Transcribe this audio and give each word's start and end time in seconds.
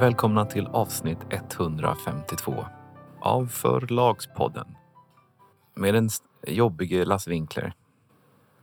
Välkomna 0.00 0.44
till 0.44 0.66
avsnitt 0.66 1.18
152 1.30 2.54
av 3.20 3.46
Förlagspodden. 3.46 4.66
Med 5.74 5.94
den 5.94 6.08
jobbige 6.46 7.04
Lasse 7.04 7.30
Winkler 7.30 7.72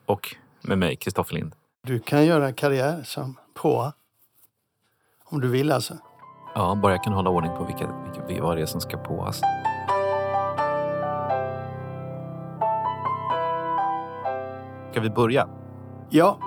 och 0.05 0.35
med 0.61 0.77
mig, 0.77 0.95
Kristoffer 0.95 1.35
Lind. 1.35 1.55
Du 1.83 1.99
kan 1.99 2.25
göra 2.25 2.53
karriär 2.53 3.03
som 3.03 3.35
påa. 3.53 3.93
Om 5.25 5.41
du 5.41 5.47
vill 5.47 5.71
alltså. 5.71 5.97
Ja, 6.55 6.75
bara 6.75 6.93
jag 6.93 7.03
kan 7.03 7.13
hålla 7.13 7.29
ordning 7.29 7.51
på 7.57 7.63
vilka, 7.63 8.11
vilka, 8.27 8.43
vad 8.43 8.57
det 8.57 8.61
är 8.61 8.65
som 8.65 8.81
ska 8.81 8.97
påas. 8.97 9.41
Ska 14.91 15.01
vi 15.01 15.09
börja? 15.09 15.49
Ja, 16.09 16.39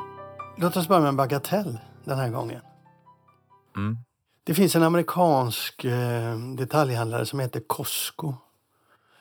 låt 0.56 0.76
oss 0.76 0.88
börja 0.88 1.00
med 1.00 1.08
en 1.08 1.16
bagatell 1.16 1.78
den 2.04 2.18
här 2.18 2.30
gången. 2.30 2.60
Mm. 3.76 4.05
Det 4.46 4.54
finns 4.54 4.76
en 4.76 4.82
amerikansk 4.82 5.84
eh, 5.84 6.38
detaljhandlare 6.38 7.26
som 7.26 7.40
heter 7.40 7.60
Costco 7.60 8.34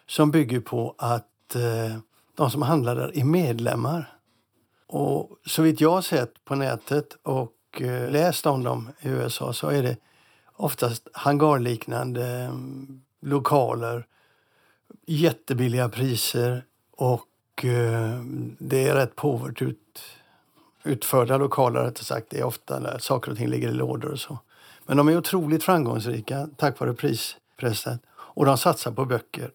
som 0.07 0.31
bygger 0.31 0.59
på 0.59 0.95
att 0.97 1.55
eh, 1.55 1.97
de 2.35 2.51
som 2.51 2.61
handlar 2.61 2.95
där 2.95 3.17
är 3.17 3.23
medlemmar. 3.23 4.17
Och 4.87 5.29
så 5.45 5.61
vitt 5.61 5.81
jag 5.81 5.91
har 5.91 6.01
sett 6.01 6.45
på 6.45 6.55
nätet 6.55 7.17
och 7.23 7.81
eh, 7.81 8.11
läst 8.11 8.45
om 8.45 8.63
dem 8.63 8.89
i 8.99 9.09
USA 9.09 9.53
så 9.53 9.67
är 9.67 9.83
det 9.83 9.97
oftast 10.53 11.07
hangarliknande 11.13 12.43
eh, 12.43 12.53
lokaler, 13.21 14.05
jättebilliga 15.05 15.89
priser 15.89 16.65
och 16.91 17.65
eh, 17.65 18.21
det 18.59 18.87
är 18.87 18.95
rätt 18.95 19.15
påvert 19.15 19.61
ut, 19.61 20.01
utförda 20.83 21.37
lokaler 21.37 21.83
rättare 21.83 22.05
sagt. 22.05 22.27
Det 22.29 22.39
är 22.39 22.43
ofta 22.43 22.79
där 22.79 22.97
saker 22.97 23.31
och 23.31 23.37
ting 23.37 23.47
ligger 23.47 23.69
i 23.69 23.73
lådor 23.73 24.11
och 24.11 24.19
så. 24.19 24.39
Men 24.85 24.97
de 24.97 25.07
är 25.07 25.17
otroligt 25.17 25.63
framgångsrika 25.63 26.47
tack 26.57 26.79
vare 26.79 26.93
prispressen 26.93 27.99
och 28.09 28.45
de 28.45 28.57
satsar 28.57 28.91
på 28.91 29.05
böcker. 29.05 29.51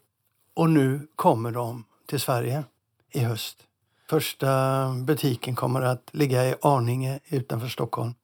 Och 0.54 0.70
nu 0.70 1.08
kommer 1.16 1.50
de 1.50 1.84
till 2.06 2.20
Sverige 2.20 2.64
i 3.10 3.20
höst. 3.20 3.66
Första 4.10 4.88
butiken 4.94 5.54
kommer 5.54 5.80
att 5.80 6.10
ligga 6.12 6.48
i 6.48 6.54
Arninge 6.62 7.20
utanför 7.28 7.68
Stockholm. 7.68 8.14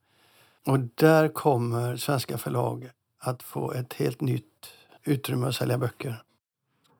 Och 0.67 0.79
där 0.95 1.29
kommer 1.29 1.97
svenska 1.97 2.39
förlag 2.39 2.91
att 3.19 3.43
få 3.43 3.73
ett 3.73 3.93
helt 3.93 4.20
nytt 4.20 4.45
utrymme 5.05 5.47
att 5.47 5.55
sälja 5.55 5.79
böcker. 5.79 6.23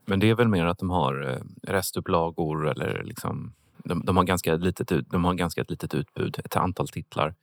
Men 0.05 0.21
det 0.21 0.31
är 0.31 0.35
väl 0.35 0.49
mer 0.49 0.67
att 0.67 0.79
de 0.79 0.91
har 0.91 1.29
eh, 1.31 1.71
restupplagor 1.73 2.69
eller 2.69 3.03
liksom 3.05 3.53
de, 3.77 4.05
de, 4.05 4.17
har 4.17 4.25
ganska 4.25 4.57
litet, 4.57 5.11
de 5.11 5.25
har 5.25 5.35
ganska 5.35 5.61
ett 5.61 5.71
litet 5.71 5.95
utbud, 5.95 6.39
ett 6.45 6.57
antal 6.57 6.89
titlar. 6.89 7.35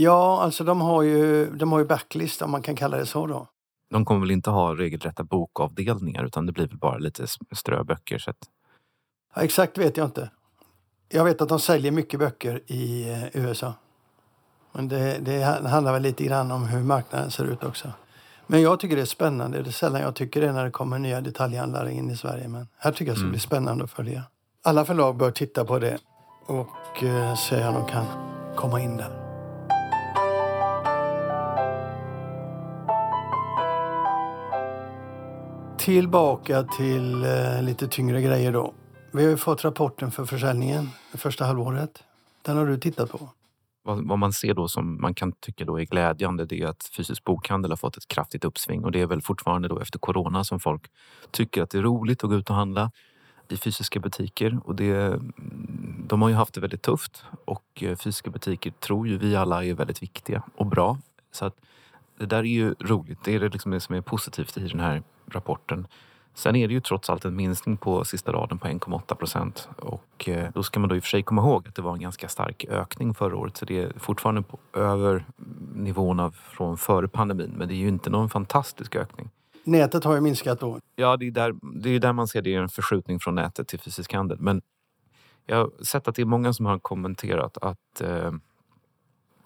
Ja, 0.00 0.42
alltså 0.42 0.64
de 0.64 0.80
har 0.80 1.02
ju, 1.02 1.50
de 1.50 1.72
har 1.72 1.78
ju 1.78 1.84
backlist 1.84 2.42
om 2.42 2.50
man 2.50 2.62
kan 2.62 2.76
kalla 2.76 2.96
det 2.96 3.06
så 3.06 3.26
då. 3.26 3.46
De 3.90 4.04
kommer 4.04 4.20
väl 4.20 4.30
inte 4.30 4.50
ha 4.50 4.74
regelrätta 4.74 5.24
bokavdelningar 5.24 6.24
utan 6.24 6.46
det 6.46 6.52
blir 6.52 6.66
väl 6.66 6.78
bara 6.78 6.98
lite 6.98 7.26
ströböcker. 7.52 8.18
Så 8.18 8.30
att... 8.30 8.36
ja, 9.34 9.42
exakt 9.42 9.78
vet 9.78 9.96
jag 9.96 10.06
inte. 10.06 10.30
Jag 11.08 11.24
vet 11.24 11.40
att 11.40 11.48
de 11.48 11.60
säljer 11.60 11.92
mycket 11.92 12.20
böcker 12.20 12.62
i 12.66 13.10
eh, 13.10 13.42
USA. 13.42 13.74
Men 14.72 14.88
det, 14.88 15.18
det 15.18 15.42
handlar 15.68 15.92
väl 15.92 16.02
lite 16.02 16.24
grann 16.24 16.50
om 16.50 16.64
hur 16.64 16.82
marknaden 16.82 17.30
ser 17.30 17.44
ut 17.44 17.64
också. 17.64 17.92
Men 18.46 18.62
jag 18.62 18.80
tycker 18.80 18.96
det 18.96 19.02
är 19.02 19.06
spännande. 19.06 19.62
Det 19.62 19.70
är 19.70 19.72
sällan 19.72 20.00
jag 20.00 20.14
tycker 20.14 20.40
det 20.40 20.52
när 20.52 20.64
det 20.64 20.70
kommer 20.70 20.98
nya 20.98 21.20
detaljhandlare 21.20 21.92
in 21.92 22.10
i 22.10 22.16
Sverige. 22.16 22.48
Men 22.48 22.68
här 22.76 22.92
tycker 22.92 23.04
jag 23.04 23.16
det 23.16 23.20
ska 23.20 23.28
bli 23.28 23.38
spännande 23.38 23.84
att 23.84 23.90
följa. 23.90 24.22
Alla 24.64 24.84
förlag 24.84 25.16
bör 25.16 25.30
titta 25.30 25.64
på 25.64 25.78
det 25.78 25.98
och 26.46 27.02
eh, 27.02 27.34
se 27.34 27.66
om 27.66 27.74
de 27.74 27.86
kan 27.86 28.04
komma 28.56 28.80
in 28.80 28.96
där. 28.96 29.27
Tillbaka 35.88 36.62
till 36.62 37.24
eh, 37.24 37.62
lite 37.62 37.88
tyngre 37.88 38.22
grejer 38.22 38.52
då. 38.52 38.74
Vi 39.12 39.22
har 39.22 39.30
ju 39.30 39.36
fått 39.36 39.64
rapporten 39.64 40.10
för 40.10 40.24
försäljningen 40.24 40.90
det 41.12 41.18
första 41.18 41.44
halvåret. 41.44 42.04
Den 42.42 42.56
har 42.56 42.66
du 42.66 42.78
tittat 42.78 43.10
på. 43.10 43.28
Vad, 43.82 44.08
vad, 44.08 44.18
man 44.18 44.32
ser 44.32 44.54
då 44.54 44.68
som 44.68 45.00
man 45.00 45.14
kan 45.14 45.32
tycka 45.32 45.64
då 45.64 45.80
är 45.80 45.84
glädjande 45.84 46.44
det 46.44 46.62
är 46.62 46.66
att 46.66 46.90
fysisk 46.96 47.24
bokhandel 47.24 47.70
har 47.70 47.76
fått 47.76 47.96
ett 47.96 48.08
kraftigt 48.08 48.44
uppsving 48.44 48.84
och 48.84 48.92
det 48.92 49.00
är 49.00 49.06
väl 49.06 49.22
fortfarande 49.22 49.68
då 49.68 49.80
efter 49.80 49.98
corona 49.98 50.44
som 50.44 50.60
folk 50.60 50.82
tycker 51.30 51.62
att 51.62 51.70
det 51.70 51.78
är 51.78 51.82
roligt 51.82 52.24
att 52.24 52.30
gå 52.30 52.36
ut 52.36 52.50
och 52.50 52.56
handla 52.56 52.90
i 53.48 53.56
fysiska 53.56 54.00
butiker 54.00 54.60
och 54.64 54.74
det, 54.74 55.20
de 56.06 56.22
har 56.22 56.28
ju 56.28 56.34
haft 56.34 56.54
det 56.54 56.60
väldigt 56.60 56.82
tufft 56.82 57.24
och 57.44 57.82
eh, 57.82 57.96
fysiska 57.96 58.30
butiker 58.30 58.70
tror 58.70 59.08
ju 59.08 59.18
vi 59.18 59.36
alla 59.36 59.64
är 59.64 59.74
väldigt 59.74 60.02
viktiga 60.02 60.42
och 60.56 60.66
bra. 60.66 60.98
Så 61.32 61.44
att 61.44 61.54
det 62.18 62.26
där 62.26 62.38
är 62.38 62.42
ju 62.42 62.74
roligt. 62.80 63.18
Det 63.24 63.34
är 63.34 63.40
det, 63.40 63.48
liksom 63.48 63.70
det 63.72 63.80
som 63.80 63.94
är 63.94 64.00
positivt 64.00 64.56
i 64.56 64.68
den 64.68 64.80
här 64.80 65.02
rapporten. 65.30 65.86
Sen 66.34 66.56
är 66.56 66.68
det 66.68 66.74
ju 66.74 66.80
trots 66.80 67.10
allt 67.10 67.24
en 67.24 67.36
minskning 67.36 67.76
på 67.76 68.04
sista 68.04 68.32
raden 68.32 68.58
på 68.58 68.68
1,8 68.68 69.14
procent 69.14 69.68
och 69.76 70.28
eh, 70.28 70.48
då 70.54 70.62
ska 70.62 70.80
man 70.80 70.88
då 70.88 70.96
i 70.96 70.98
och 70.98 71.02
för 71.02 71.08
sig 71.08 71.22
komma 71.22 71.42
ihåg 71.42 71.68
att 71.68 71.74
det 71.74 71.82
var 71.82 71.92
en 71.92 72.00
ganska 72.00 72.28
stark 72.28 72.64
ökning 72.64 73.14
förra 73.14 73.36
året 73.36 73.56
så 73.56 73.64
det 73.64 73.82
är 73.82 73.92
fortfarande 73.96 74.42
på 74.42 74.58
över 74.72 75.24
nivåerna 75.74 76.30
från 76.30 76.78
före 76.78 77.08
pandemin 77.08 77.54
men 77.56 77.68
det 77.68 77.74
är 77.74 77.76
ju 77.76 77.88
inte 77.88 78.10
någon 78.10 78.30
fantastisk 78.30 78.96
ökning. 78.96 79.30
Nätet 79.64 80.04
har 80.04 80.14
ju 80.14 80.20
minskat 80.20 80.60
då. 80.60 80.80
Ja, 80.96 81.16
det 81.16 81.26
är 81.26 81.30
där, 81.30 81.54
det 81.80 81.90
är 81.90 82.00
där 82.00 82.12
man 82.12 82.28
ser 82.28 82.42
det 82.42 82.54
är 82.54 82.60
en 82.60 82.68
förskjutning 82.68 83.20
från 83.20 83.34
nätet 83.34 83.68
till 83.68 83.80
fysisk 83.80 84.12
handel. 84.12 84.38
Men 84.40 84.62
jag 85.46 85.56
har 85.56 85.84
sett 85.84 86.08
att 86.08 86.14
det 86.14 86.22
är 86.22 86.26
många 86.26 86.52
som 86.52 86.66
har 86.66 86.78
kommenterat 86.78 87.58
att 87.58 88.00
eh, 88.00 88.32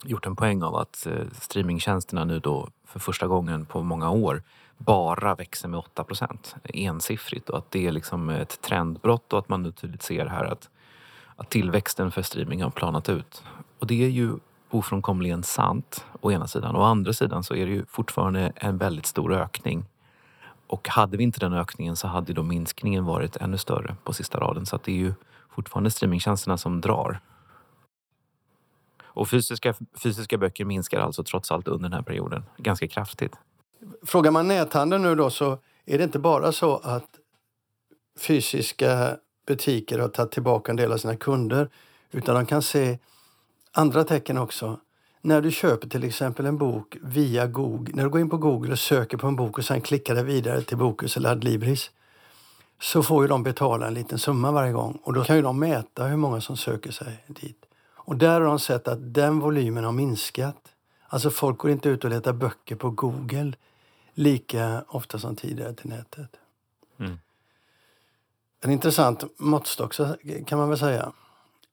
gjort 0.05 0.27
en 0.27 0.37
poäng 0.37 0.63
av 0.63 0.77
att 0.77 1.07
eh, 1.07 1.27
streamingtjänsterna 1.41 2.25
nu 2.25 2.39
då 2.39 2.69
för 2.87 3.01
första 3.01 3.27
gången 3.27 3.67
på 3.67 3.83
många 3.83 4.11
år 4.11 4.43
bara 4.79 5.35
växer 5.35 5.69
med 5.69 5.79
8 5.79 6.05
procent 6.05 6.57
ensiffrigt 6.65 7.51
och 7.51 7.59
att 7.59 7.71
det 7.71 7.87
är 7.87 7.93
liksom 7.93 8.29
ett 8.29 8.61
trendbrott 8.63 9.33
och 9.33 9.39
att 9.39 9.49
man 9.49 9.63
nu 9.63 9.73
tydligt 9.73 10.03
ser 10.03 10.27
här 10.27 10.45
att, 10.45 10.71
att 11.37 11.51
tillväxten 11.51 12.11
för 12.11 12.23
streaming 12.23 12.63
har 12.63 12.71
planat 12.71 13.09
ut. 13.09 13.43
Och 13.79 13.87
det 13.87 14.05
är 14.05 14.09
ju 14.09 14.33
ofrånkomligen 14.71 15.43
sant 15.43 16.07
å 16.21 16.33
ena 16.33 16.47
sidan. 16.47 16.77
Å 16.77 16.83
andra 16.83 17.13
sidan 17.13 17.45
så 17.45 17.55
är 17.55 17.67
det 17.67 17.73
ju 17.73 17.85
fortfarande 17.89 18.53
en 18.57 18.79
väldigt 18.79 19.07
stor 19.07 19.33
ökning. 19.33 19.85
Och 20.67 20.89
hade 20.89 21.17
vi 21.17 21.25
inte 21.25 21.41
den 21.41 21.53
ökningen 21.53 21.97
så 21.97 22.09
hade 22.09 22.33
då 22.33 22.43
minskningen 22.43 23.05
varit 23.05 23.37
ännu 23.37 23.59
större 23.59 23.97
på 24.05 24.13
sista 24.13 24.41
raden. 24.41 24.67
Så 24.67 24.77
att 24.77 24.85
det 24.85 24.93
är 24.93 24.97
ju 24.97 25.15
fortfarande 25.51 25.91
streamingtjänsterna 25.91 26.59
som 26.59 26.81
drar. 26.81 27.21
Och 29.15 29.29
fysiska, 29.29 29.75
fysiska 30.03 30.39
böcker 30.39 30.65
minskar 30.65 31.01
alltså 31.01 31.25
trots 31.25 31.53
allt 31.53 31.69
under 31.69 31.89
den 31.89 31.93
här 31.93 32.03
perioden 32.03 32.45
ganska 32.57 32.89
kraftigt. 32.89 33.33
Frågar 34.07 34.31
man 34.31 34.49
näthandeln 34.49 35.03
nu 35.03 35.15
då 35.15 35.31
så 35.31 35.59
är 35.87 35.99
det 35.99 36.05
inte 36.05 36.19
bara 36.19 36.53
så 36.53 36.77
att 36.77 37.09
fysiska 38.19 39.17
butiker 39.47 39.99
har 39.99 40.09
tagit 40.09 40.33
tillbaka 40.33 40.73
en 40.73 40.77
del 40.77 40.93
av 40.93 40.97
sina 40.97 41.17
kunder 41.17 41.69
utan 42.11 42.35
de 42.35 42.47
kan 42.47 42.63
se 42.63 42.99
andra 43.73 44.05
tecken 44.05 44.39
också. 44.39 44.81
När 45.21 45.41
du 45.41 45.51
köper 45.51 45.89
till 45.89 46.05
exempel 46.05 46.47
en 46.47 46.59
bok 46.59 46.97
via 47.03 47.47
Google, 47.47 47.95
när 47.95 48.05
du 48.05 48.11
går 48.11 48.21
in 48.21 48.31
på 48.31 48.37
Google 48.37 48.73
och 48.73 48.79
söker 48.79 49.17
på 49.17 49.27
en 49.27 49.37
bok 49.37 49.59
och 49.59 49.65
sen 49.65 49.81
klickar 49.81 50.15
det 50.15 50.23
vidare 50.23 50.63
till 50.63 50.77
Bokus 50.77 51.17
eller 51.17 51.31
Adlibris 51.31 51.91
så 52.81 53.03
får 53.03 53.25
ju 53.25 53.29
de 53.29 53.43
betala 53.43 53.87
en 53.87 53.95
liten 53.95 54.19
summa 54.19 54.53
varje 54.53 54.73
gång 54.73 54.99
och 55.03 55.13
då 55.13 55.25
kan 55.25 55.37
ju 55.37 55.43
de 55.43 55.59
mäta 55.59 56.05
hur 56.05 56.17
många 56.17 56.41
som 56.41 56.57
söker 56.57 56.91
sig 56.91 57.25
dit. 57.27 57.65
Och 58.13 58.19
där 58.19 58.41
har 58.41 58.47
de 58.47 58.59
sett 58.59 58.89
att 58.89 59.15
den 59.15 59.39
volymen 59.39 59.85
har 59.85 59.93
minskat. 59.93 60.75
Alltså 61.09 61.31
folk 61.31 61.59
går 61.59 61.71
inte 61.71 61.89
ut 61.89 62.05
och 62.05 62.11
letar 62.11 62.33
böcker 62.33 62.77
på 62.77 62.91
Google 62.91 63.53
lika 64.15 64.85
ofta 64.89 65.19
som 65.19 65.37
tidigare 65.37 65.75
till 65.75 65.91
nätet. 65.91 66.31
Mm. 66.99 67.19
En 68.61 68.71
intressant 68.71 69.25
måttstock 69.37 69.95
kan 70.47 70.59
man 70.59 70.69
väl 70.69 70.79
säga. 70.79 71.13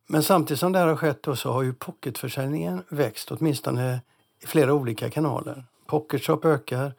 Men 0.07 0.23
samtidigt 0.23 0.59
som 0.59 0.71
det 0.71 0.79
här 0.79 0.87
har 0.87 0.95
skett 0.95 1.23
då, 1.23 1.35
så 1.35 1.51
har 1.51 1.61
ju 1.61 1.73
pocketförsäljningen 1.73 2.83
växt 2.89 3.31
åtminstone 3.31 4.01
i 4.43 4.47
flera 4.47 4.73
olika 4.73 5.09
kanaler. 5.09 5.65
Pocketshop 5.85 6.45
ökar 6.45 6.93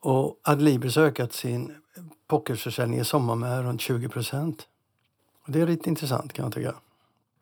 och 0.00 0.40
Adlibris 0.42 0.96
har 0.96 1.02
ökat 1.02 1.32
sin 1.32 1.74
pocketförsäljning 2.26 3.00
i 3.00 3.04
sommar 3.04 3.34
med 3.34 3.64
runt 3.64 3.80
20 3.80 4.08
procent. 4.08 4.68
Det 5.46 5.60
är 5.60 5.66
lite 5.66 5.88
intressant 5.88 6.32
kan 6.32 6.44
jag 6.44 6.54
tycka. 6.54 6.74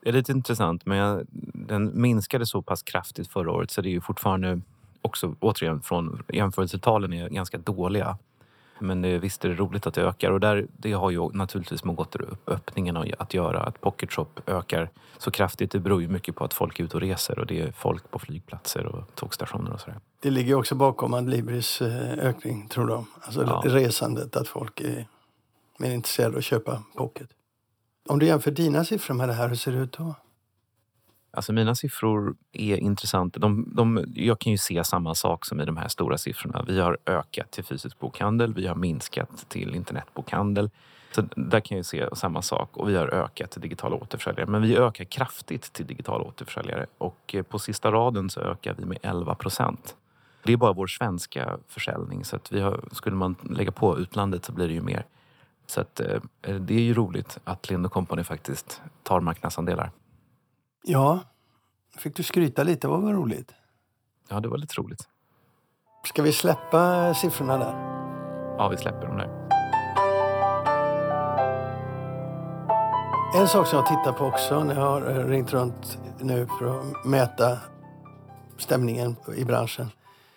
Är 0.02 0.12
lite 0.12 0.32
intressant 0.32 0.86
men 0.86 0.98
jag, 0.98 1.26
den 1.54 2.00
minskade 2.00 2.46
så 2.46 2.62
pass 2.62 2.82
kraftigt 2.82 3.28
förra 3.28 3.52
året 3.52 3.70
så 3.70 3.80
det 3.80 3.88
är 3.88 3.90
ju 3.90 4.00
fortfarande 4.00 4.60
också 5.02 5.34
återigen 5.40 5.82
från 5.82 6.22
jämförelsetalen 6.28 7.12
är 7.12 7.28
ganska 7.28 7.58
dåliga. 7.58 8.18
Men 8.78 9.02
det, 9.02 9.18
visst 9.18 9.44
är 9.44 9.48
det 9.48 9.54
roligt 9.54 9.86
att 9.86 9.94
det 9.94 10.02
ökar 10.02 10.30
och 10.30 10.40
där, 10.40 10.66
det 10.76 10.92
har 10.92 11.10
ju 11.10 11.28
naturligtvis 11.32 11.84
med 11.84 12.00
återöppningen 12.00 12.96
att 12.96 13.34
göra. 13.34 13.60
Att 13.60 13.80
Pocket 13.80 14.12
Shop 14.12 14.26
ökar 14.46 14.90
så 15.18 15.30
kraftigt 15.30 15.70
det 15.70 15.78
beror 15.78 16.02
ju 16.02 16.08
mycket 16.08 16.36
på 16.36 16.44
att 16.44 16.54
folk 16.54 16.80
är 16.80 16.84
ute 16.84 16.96
och 16.96 17.00
reser 17.00 17.38
och 17.38 17.46
det 17.46 17.60
är 17.60 17.72
folk 17.72 18.10
på 18.10 18.18
flygplatser 18.18 18.86
och 18.86 19.14
tågstationer 19.14 19.72
och 19.72 19.80
sådär. 19.80 20.00
Det 20.20 20.30
ligger 20.30 20.54
också 20.54 20.74
bakom 20.74 21.14
Adlibris 21.14 21.82
eh, 21.82 22.12
ökning 22.18 22.68
tror 22.68 22.86
de. 22.86 23.06
Alltså 23.20 23.42
ja. 23.42 23.62
resandet, 23.64 24.36
att 24.36 24.48
folk 24.48 24.80
är 24.80 25.06
mer 25.78 25.90
intresserade 25.90 26.32
av 26.32 26.38
att 26.38 26.44
köpa 26.44 26.82
Pocket. 26.96 27.28
Om 28.08 28.18
du 28.18 28.26
jämför 28.26 28.50
dina 28.50 28.84
siffror 28.84 29.14
med 29.14 29.28
det 29.28 29.34
här, 29.34 29.48
hur 29.48 29.56
ser 29.56 29.72
det 29.72 29.78
ut 29.78 29.92
då? 29.92 30.14
Alltså 31.32 31.52
mina 31.52 31.74
siffror 31.74 32.34
är 32.52 32.76
intressanta. 32.76 33.40
De, 33.40 33.72
de, 33.76 34.04
jag 34.14 34.38
kan 34.38 34.52
ju 34.52 34.58
se 34.58 34.84
samma 34.84 35.14
sak 35.14 35.46
som 35.46 35.60
i 35.60 35.64
de 35.64 35.76
här 35.76 35.88
stora 35.88 36.18
siffrorna. 36.18 36.64
Vi 36.68 36.80
har 36.80 36.98
ökat 37.06 37.50
till 37.50 37.64
fysisk 37.64 37.98
bokhandel, 37.98 38.54
vi 38.54 38.66
har 38.66 38.74
minskat 38.74 39.48
till 39.48 39.74
internetbokhandel. 39.74 40.70
Så 41.12 41.22
där 41.36 41.60
kan 41.60 41.76
jag 41.76 41.86
se 41.86 42.08
samma 42.12 42.42
sak 42.42 42.76
och 42.76 42.88
vi 42.88 42.96
har 42.96 43.08
ökat 43.14 43.50
till 43.50 43.60
digitala 43.60 43.96
återförsäljare. 43.96 44.46
Men 44.46 44.62
vi 44.62 44.76
ökar 44.76 45.04
kraftigt 45.04 45.72
till 45.72 45.86
digitala 45.86 46.24
återförsäljare 46.24 46.86
och 46.98 47.34
eh, 47.34 47.42
på 47.42 47.58
sista 47.58 47.92
raden 47.92 48.30
så 48.30 48.40
ökar 48.40 48.74
vi 48.78 48.84
med 48.84 48.98
11 49.02 49.34
procent. 49.34 49.96
Det 50.42 50.52
är 50.52 50.56
bara 50.56 50.72
vår 50.72 50.86
svenska 50.86 51.58
försäljning 51.68 52.24
så 52.24 52.36
att 52.36 52.52
vi 52.52 52.60
har, 52.60 52.80
skulle 52.92 53.16
man 53.16 53.36
lägga 53.50 53.72
på 53.72 53.98
utlandet 53.98 54.44
så 54.44 54.52
blir 54.52 54.68
det 54.68 54.74
ju 54.74 54.82
mer. 54.82 55.06
Så 55.70 55.80
att, 55.80 56.00
eh, 56.00 56.20
det 56.42 56.74
är 56.74 56.80
ju 56.80 56.94
roligt 56.94 57.38
att 57.44 57.70
Lind 57.70 57.90
Company 57.90 58.24
faktiskt 58.24 58.82
tar 59.02 59.20
marknadsandelar. 59.20 59.90
Ja, 60.82 61.20
fick 61.96 62.16
du 62.16 62.22
skryta 62.22 62.62
lite? 62.62 62.88
Vad 62.88 63.02
var 63.02 63.12
roligt? 63.12 63.54
Ja, 64.28 64.40
det 64.40 64.48
var 64.48 64.58
lite 64.58 64.74
roligt. 64.74 65.08
Ska 66.04 66.22
vi 66.22 66.32
släppa 66.32 67.14
siffrorna 67.14 67.58
där? 67.58 67.74
Ja, 68.58 68.68
vi 68.68 68.76
släpper 68.76 69.06
dem 69.06 69.16
där. 69.16 69.28
En 73.40 73.48
sak 73.48 73.66
som 73.66 73.76
jag 73.76 73.86
tittar 73.86 74.12
på 74.12 74.24
också 74.24 74.64
när 74.64 74.74
jag 74.74 74.80
har 74.80 75.00
ringt 75.00 75.52
runt 75.52 75.98
nu 76.20 76.46
för 76.58 76.80
att 76.80 77.04
mäta 77.04 77.58
stämningen 78.58 79.16
i 79.36 79.44
branschen 79.44 79.90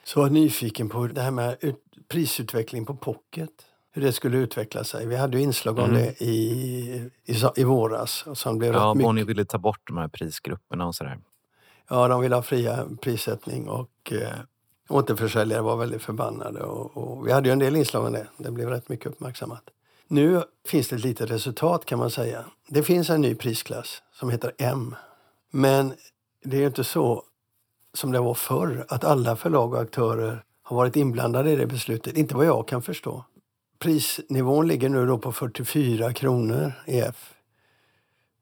så 0.04 0.20
var 0.20 0.28
jag 0.28 0.34
nyfiken 0.34 0.90
på 0.90 1.08
det 1.08 1.22
här 1.22 1.32
med 1.32 1.58
prisutveckling 2.08 2.86
på 2.86 2.96
pocket. 2.96 3.73
Hur 3.96 4.02
det 4.02 4.14
skulle 4.14 4.38
utveckla 4.38 4.84
sig. 4.84 5.08
Vi 5.08 5.16
hade 5.16 5.38
ju 5.38 5.44
inslag 5.44 5.80
om 5.80 5.90
mm. 5.90 6.02
det 6.02 6.22
i, 6.22 7.12
i, 7.26 7.36
i 7.56 7.64
våras. 7.64 8.24
Och 8.28 8.38
som 8.38 8.58
blev 8.58 8.74
ja, 8.74 8.96
Bonnier 8.96 9.26
ville 9.26 9.46
ta 9.46 9.58
bort 9.58 9.88
de 9.88 9.98
här 9.98 10.08
prisgrupperna 10.08 10.88
och 10.88 10.96
sådär. 10.96 11.20
Ja, 11.90 12.08
de 12.08 12.22
ville 12.22 12.36
ha 12.36 12.42
fria 12.42 12.86
prissättning 13.02 13.70
och 13.70 14.12
eh, 14.12 14.40
återförsäljare 14.90 15.62
var 15.62 15.78
väldigt 15.78 16.02
förbannade. 16.02 16.60
Och, 16.60 16.98
och, 16.98 17.28
vi 17.28 17.32
hade 17.32 17.50
ju 17.50 17.54
en 17.54 17.60
del 17.60 17.76
inslag 17.76 18.06
om 18.06 18.14
det. 18.14 18.28
Det 18.38 18.52
blev 18.52 18.70
rätt 18.70 18.90
mycket 18.90 19.08
uppmärksammat. 19.08 19.64
Nu 20.08 20.44
finns 20.68 20.88
det 20.88 20.96
ett 20.96 21.04
litet 21.04 21.32
resultat 21.32 21.86
kan 21.86 22.00
man 22.00 22.10
säga. 22.10 22.46
Det 22.68 22.84
finns 22.84 23.10
en 23.10 23.22
ny 23.22 23.36
prisklass 23.36 24.02
som 24.14 24.30
heter 24.30 24.52
M. 24.58 24.96
Men 25.52 25.94
det 26.44 26.64
är 26.64 26.68
inte 26.68 26.84
så 26.84 27.24
som 27.94 28.12
det 28.12 28.20
var 28.20 28.34
förr, 28.34 28.86
att 28.90 29.04
alla 29.04 29.36
förlag 29.36 29.74
och 29.74 29.82
aktörer 29.82 30.44
har 30.64 30.78
varit 30.78 30.96
inblandade 30.96 31.52
i 31.52 31.56
det 31.56 31.68
beslutet. 31.68 32.18
Inte 32.18 32.36
vad 32.36 32.46
jag 32.46 32.68
kan 32.68 32.82
förstå. 32.82 33.24
Prisnivån 33.84 34.68
ligger 34.68 34.90
nu 34.90 35.06
då 35.06 35.18
på 35.18 35.32
44 35.32 36.14
kronor 36.14 36.74
EF. 36.86 37.34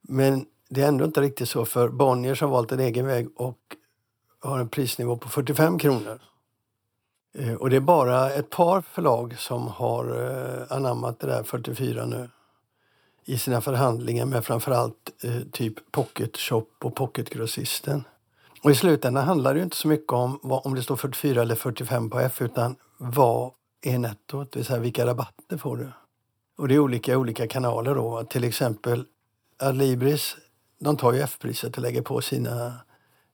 Men 0.01 0.45
det 0.69 0.81
är 0.81 0.87
ändå 0.87 1.05
inte 1.05 1.21
riktigt 1.21 1.49
så 1.49 1.65
för 1.65 1.89
Bonniers 1.89 2.41
har 2.41 2.47
valt 2.47 2.71
en 2.71 2.79
egen 2.79 3.07
väg 3.07 3.27
och 3.35 3.57
har 4.39 4.59
en 4.59 4.69
prisnivå 4.69 5.17
på 5.17 5.29
45 5.29 5.79
kronor. 5.79 6.19
Eh, 7.37 7.53
och 7.53 7.69
det 7.69 7.75
är 7.75 7.79
bara 7.79 8.29
ett 8.29 8.49
par 8.49 8.81
förlag 8.81 9.39
som 9.39 9.67
har 9.67 10.05
eh, 10.05 10.77
anammat 10.77 11.19
det 11.19 11.27
där 11.27 11.43
44 11.43 12.05
nu 12.05 12.29
i 13.25 13.37
sina 13.37 13.61
förhandlingar 13.61 14.25
med 14.25 14.45
framförallt 14.45 15.23
eh, 15.23 15.41
typ 15.51 15.91
Pocket 15.91 16.37
Shop 16.37 16.67
och 16.81 16.95
Pocketgrossisten. 16.95 18.03
Och 18.63 18.71
i 18.71 18.75
slutändan 18.75 19.25
handlar 19.25 19.53
det 19.53 19.61
inte 19.61 19.75
så 19.75 19.87
mycket 19.87 20.13
om 20.13 20.39
vad, 20.43 20.65
om 20.65 20.75
det 20.75 20.83
står 20.83 20.95
44 20.95 21.41
eller 21.41 21.55
45 21.55 22.09
på 22.09 22.19
F 22.19 22.41
utan 22.41 22.75
vad 22.97 23.51
är 23.81 23.97
nettot, 23.97 24.51
det 24.51 24.59
vill 24.59 24.65
säga 24.65 24.79
vilka 24.79 25.05
rabatter 25.05 25.57
får 25.57 25.77
du? 25.77 25.91
Och 26.57 26.67
det 26.67 26.75
är 26.75 26.79
olika 26.79 27.17
olika 27.17 27.47
kanaler 27.47 27.95
då. 27.95 28.23
Till 28.23 28.43
exempel 28.43 29.05
Adlibris, 29.59 30.35
de 30.79 30.97
tar 30.97 31.13
ju 31.13 31.19
F-priset 31.19 31.75
och 31.75 31.81
lägger 31.81 32.01
på 32.01 32.21
sina, 32.21 32.73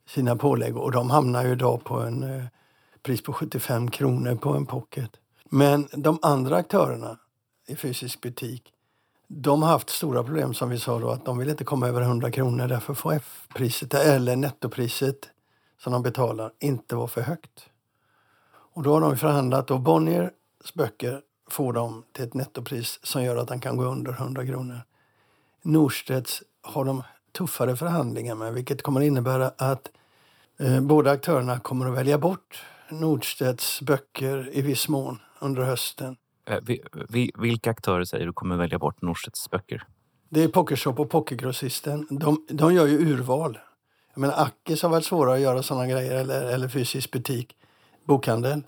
sina 0.08 0.36
pålägg 0.36 0.78
och 0.78 0.92
de 0.92 1.10
hamnar 1.10 1.46
ju 1.46 1.52
idag 1.52 1.84
på 1.84 2.00
en 2.00 2.24
eh, 2.24 2.46
pris 3.04 3.24
på 3.24 3.34
75 3.34 3.92
kronor 3.92 4.36
på 4.36 4.50
en 4.50 4.66
pocket. 4.66 5.12
Men 5.50 5.88
de 5.92 6.20
andra 6.22 6.56
aktörerna 6.56 7.18
i 7.68 7.76
fysisk 7.76 8.22
butik 8.22 8.74
de 9.28 9.62
har 9.62 9.70
haft 9.70 9.90
stora 9.90 10.24
problem 10.24 10.54
som 10.54 10.70
vi 10.70 10.80
sa 10.80 11.00
då 11.00 11.10
att 11.10 11.26
de 11.26 11.38
vill 11.38 11.50
inte 11.50 11.64
komma 11.64 11.88
över 11.88 12.02
100 12.02 12.32
kronor 12.32 12.68
därför 12.68 12.94
får 12.94 13.14
F-priset 13.14 13.94
eller 13.94 14.36
nettopriset 14.36 15.30
som 15.80 15.94
de 15.94 16.04
betalar 16.04 16.52
inte 16.60 16.96
vara 16.96 17.08
för 17.08 17.22
högt. 17.22 17.70
Och 18.78 18.84
då 18.84 18.94
har 18.94 19.02
de 19.02 19.18
förhandlat 19.18 19.72
och 19.72 19.80
Bonniers 19.80 20.74
böcker 20.74 21.22
får 21.50 21.74
de 21.74 22.04
till 22.12 22.24
ett 22.24 22.34
nettopris 22.34 23.00
som 23.04 23.24
gör 23.24 23.38
att 23.38 23.48
de 23.48 23.60
kan 23.60 23.78
gå 23.78 23.84
under 23.84 24.12
100 24.12 24.46
kronor. 24.46 24.82
Norstedts 25.62 26.44
har 26.62 26.86
de 26.86 27.04
tuffare 27.38 27.76
förhandlingar 27.76 28.36
med 28.36 28.54
vilket 28.54 28.82
kommer 28.82 29.02
innebära 29.02 29.52
att 29.58 29.92
eh, 30.60 30.82
båda 30.82 31.12
aktörerna 31.12 31.60
kommer 31.60 31.86
att 31.86 31.98
välja 31.98 32.18
bort 32.18 32.64
Nordstedts 32.90 33.82
böcker 33.82 34.50
i 34.54 34.62
viss 34.62 34.88
mån 34.88 35.20
under 35.40 35.64
hösten. 35.64 36.18
Eh, 36.46 36.60
vilka 37.38 37.72
aktörer 37.72 38.04
säger 38.04 38.26
du 38.26 38.34
kommer 38.34 38.58
välja 38.58 38.80
bort 38.80 39.02
Norstedts 39.02 39.50
böcker? 39.50 39.84
Det 40.30 40.44
är 40.44 40.48
Pokershop 40.48 41.00
och 41.00 41.10
Pokergrossisten. 41.10 42.08
De, 42.10 42.46
de 42.50 42.74
gör 42.74 42.88
ju 42.88 42.98
urval. 42.98 43.60
Jag 44.14 44.22
menar, 44.22 44.44
Ackes 44.44 44.82
har 44.84 44.90
väl 44.90 45.04
svårare 45.04 45.36
att 45.36 45.42
göra 45.42 45.64
sådana 45.64 45.88
grejer, 45.88 46.16
eller, 46.16 46.42
eller 46.42 46.68
fysisk 46.68 47.12
butik, 47.12 47.58
bokhandel. 48.08 48.62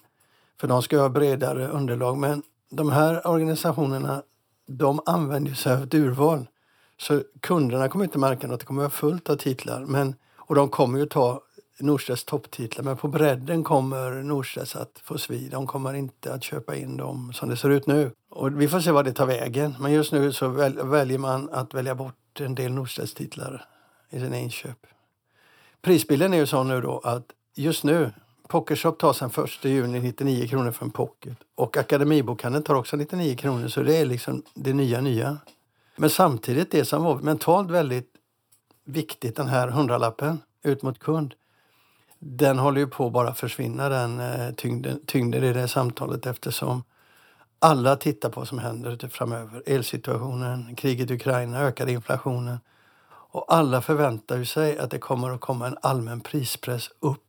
För 0.60 0.68
de 0.68 0.82
ska 0.82 1.00
ha 1.00 1.10
bredare 1.10 1.68
underlag. 1.68 2.18
Men 2.18 2.44
de 2.70 2.92
här 2.92 3.28
organisationerna, 3.28 4.24
de 4.68 5.00
använder 5.06 5.54
sig 5.54 5.74
av 5.74 5.84
ett 5.84 5.94
urval. 5.94 6.48
Så 6.98 7.22
kunderna 7.40 7.90
kommer 7.90 8.06
inte 8.06 8.18
märka 8.18 8.48
att 8.48 8.60
det 8.60 8.66
kommer 8.66 8.82
vara 8.82 8.90
fullt 8.90 9.30
av 9.30 9.36
titlar. 9.36 9.86
Men, 9.86 10.16
och 10.36 10.56
de 10.56 10.70
kommer 10.70 11.00
ju 11.00 11.06
ta 11.06 11.42
Norstedts 11.80 12.24
topptitlar. 12.24 12.84
Men 12.84 12.98
på 12.98 13.08
bredden 13.08 13.64
kommer 13.64 14.12
Norstedts 14.12 14.76
att 14.76 15.02
få 15.04 15.18
svi. 15.18 15.50
De 15.50 15.68
kommer 15.68 15.94
inte 15.94 16.34
att 16.34 16.44
köpa 16.44 16.76
in 16.76 16.98
dem 16.98 17.34
som 17.34 17.50
det 17.50 17.58
ser 17.58 17.70
ut 17.70 17.88
nu. 17.88 18.12
Och 18.30 18.62
vi 18.62 18.68
får 18.68 18.80
se 18.80 18.92
vad 18.92 19.06
det 19.06 19.14
tar 19.14 19.26
vägen. 19.26 19.76
Men 19.80 19.92
just 19.92 20.12
nu 20.12 20.34
så 20.34 20.48
väl, 20.48 20.88
väljer 20.88 21.18
man 21.18 21.50
att 21.50 21.74
välja 21.74 21.96
bort 21.96 22.40
en 22.40 22.56
del 22.56 22.72
Norstedts 22.72 23.14
titlar 23.14 23.66
i 24.10 24.20
sina 24.20 24.38
inköp. 24.38 24.78
Prisbilden 25.82 26.34
är 26.34 26.38
ju 26.38 26.46
sån 26.46 26.68
nu 26.68 26.82
då 26.82 27.00
att 27.04 27.26
just 27.56 27.84
nu 27.84 28.12
Pokershop 28.50 29.00
tar 29.00 29.14
sen 29.14 29.30
1 29.30 29.66
juni 29.66 30.00
99 30.00 30.48
kronor 30.48 30.72
för 30.72 30.86
en 30.86 30.92
pocket. 30.92 31.38
Och 31.56 31.78
Akademibokhandeln 31.78 32.64
tar 32.64 32.76
också 32.76 32.96
99 32.96 33.36
kronor. 33.36 33.68
Så 33.68 33.84
det 33.84 33.98
är 33.98 34.06
liksom 34.06 34.44
det 34.54 34.74
nya 34.74 35.02
nya. 35.02 35.38
Men 35.96 36.10
samtidigt 36.10 36.72
det 36.72 36.86
som 36.86 37.04
var 37.04 37.20
mentalt 37.20 37.72
väldigt 37.72 38.14
viktigt, 38.86 39.36
den 39.36 39.48
här 39.48 39.68
hundralappen 39.68 40.42
ut 40.64 40.82
mot 40.82 41.00
kund 41.00 41.34
den 42.20 42.60
håller 42.60 42.82
ju 42.82 42.88
på 42.88 43.08
att 43.08 43.14
bara 43.14 43.34
försvinna, 43.34 43.90
den 43.90 44.20
eh, 44.20 44.52
tyngden, 44.52 45.00
tyngden 45.06 45.44
i 45.44 45.54
det 45.54 45.68
samtalet 45.68 46.26
eftersom 46.26 46.84
alla 47.60 47.96
tittar 47.96 48.30
på 48.30 48.40
vad 48.40 48.48
som 48.48 48.60
händer 48.60 49.08
framöver. 49.08 49.64
Elsituationen, 49.66 50.76
kriget 50.76 51.12
i 51.12 51.14
Ukraina, 51.14 51.60
ökade 51.60 51.92
inflationen. 51.92 52.60
Och 53.32 53.54
alla 53.54 53.82
förväntar 53.82 54.44
sig 54.44 54.78
att 54.78 54.92
det 54.92 55.00
kommer 55.00 55.30
att 55.30 55.42
komma 55.42 55.68
en 55.68 55.78
allmän 55.82 56.22
prispress 56.22 56.90
upp 57.00 57.29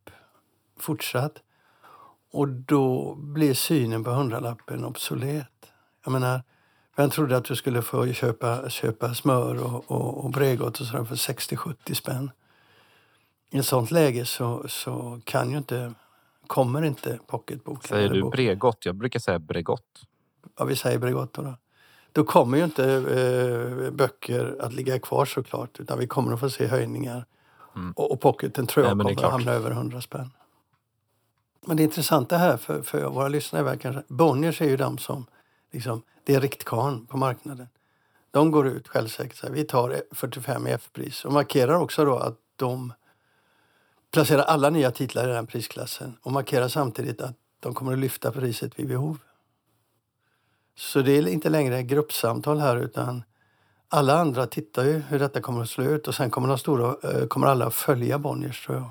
fortsatt. 0.82 1.32
Och 2.32 2.49
då 2.49 3.14
blir 3.14 3.54
synen 3.54 4.04
på 4.04 4.10
hundralappen 4.10 4.84
obsolet. 4.84 5.46
Jag 6.04 6.12
menar, 6.12 6.42
vem 6.96 7.10
trodde 7.10 7.37
att 7.37 7.44
du 7.44 7.56
skulle 7.56 7.82
få 7.82 8.12
köpa, 8.12 8.68
köpa 8.68 9.14
smör 9.14 9.64
och, 9.64 9.90
och, 9.90 10.25
och 10.25 10.30
Bregott 10.30 10.80
och 10.80 10.87
sådär 10.87 11.04
för 11.04 11.14
60-70 11.14 11.94
spänn? 11.94 12.30
i 13.50 13.58
ett 13.58 13.66
sånt 13.66 13.90
läge 13.90 14.25
så, 14.25 14.64
så 14.68 15.20
kan 15.25 15.50
ju 15.50 15.58
inte, 15.58 15.92
kommer 16.46 16.82
inte 16.82 17.18
pocketboken. 17.26 17.88
Säger 17.88 18.08
du 18.08 18.30
Bregott? 18.30 18.87
Jag 18.87 18.94
brukar 18.94 19.20
säga 19.20 19.38
Bregott. 19.38 20.02
Ja, 20.58 20.64
vi 20.64 20.76
säger 20.76 20.99
Bregott 20.99 21.32
då. 21.32 21.54
Då 22.12 22.25
kommer 22.25 22.58
ju 22.58 22.64
inte 22.64 22.94
eh, 22.94 23.90
böcker 23.90 24.56
att 24.60 24.72
ligga 24.72 24.99
kvar 24.99 25.25
såklart 25.25 25.80
utan 25.80 25.99
vi 25.99 26.06
kommer 26.06 26.32
att 26.32 26.40
få 26.40 26.50
se 26.50 26.66
höjningar. 26.66 27.25
Mm. 27.76 27.92
Och, 27.92 28.12
och 28.12 28.20
pocketen 28.20 28.66
tror 28.66 28.87
jag 28.87 28.96
Nej, 28.96 29.04
kommer 29.04 29.26
att 29.26 29.32
hamna 29.32 29.52
över 29.52 29.70
100 29.70 30.00
spänn. 30.00 30.30
Men 31.67 31.76
det 31.76 31.83
intressanta 31.83 32.37
här 32.37 32.57
för, 32.57 32.83
för 32.83 33.05
våra 33.05 33.29
lyssnare 33.29 33.71
är 33.71 33.76
kanske 33.76 34.02
Bonniers 34.09 34.61
är 34.61 34.69
ju 34.69 34.76
de 34.76 34.99
som 34.99 35.26
liksom, 35.71 36.02
det 36.25 36.35
är 36.35 36.40
riktkarn 36.40 37.07
på 37.07 37.17
marknaden. 37.17 37.69
De 38.31 38.50
går 38.50 38.67
ut 38.67 38.88
självsäkert 38.88 39.37
så 39.37 39.47
här, 39.47 39.55
vi 39.55 39.64
tar 39.64 40.02
45 40.11 40.67
i 40.67 40.71
F-pris 40.71 41.25
och 41.25 41.33
markerar 41.33 41.75
också 41.75 42.05
då 42.05 42.17
att 42.17 42.38
de 42.57 42.93
placerar 44.11 44.43
alla 44.43 44.71
nya 44.71 44.90
titlar 44.90 45.29
i 45.29 45.33
den 45.33 45.47
prisklassen 45.47 46.17
och 46.23 46.33
markerar 46.33 46.69
samtidigt 46.69 47.21
att 47.21 47.37
de 47.61 47.75
kommer 47.75 47.93
att 47.93 47.99
lyfta 47.99 48.33
priset 48.33 48.79
vid 48.79 48.88
behov. 48.88 49.19
Så 50.76 51.02
det 51.02 51.12
är 51.12 51.29
inte 51.29 51.49
längre 51.49 51.83
gruppsamtal 51.83 52.59
här 52.59 52.76
utan 52.76 53.23
alla 53.88 54.21
andra 54.21 54.47
tittar 54.47 54.85
ju 54.85 54.99
hur 54.99 55.19
detta 55.19 55.40
kommer 55.40 55.62
att 55.62 55.71
slå 55.71 55.85
ut 55.85 56.09
och 56.09 56.14
sen 56.14 56.31
kommer, 56.31 56.49
de 56.49 56.59
stora, 56.59 57.11
eh, 57.11 57.26
kommer 57.26 57.47
alla 57.47 57.67
att 57.67 57.75
följa 57.75 58.19
Bonniers 58.19 58.67
tror 58.67 58.79
jag. 58.79 58.90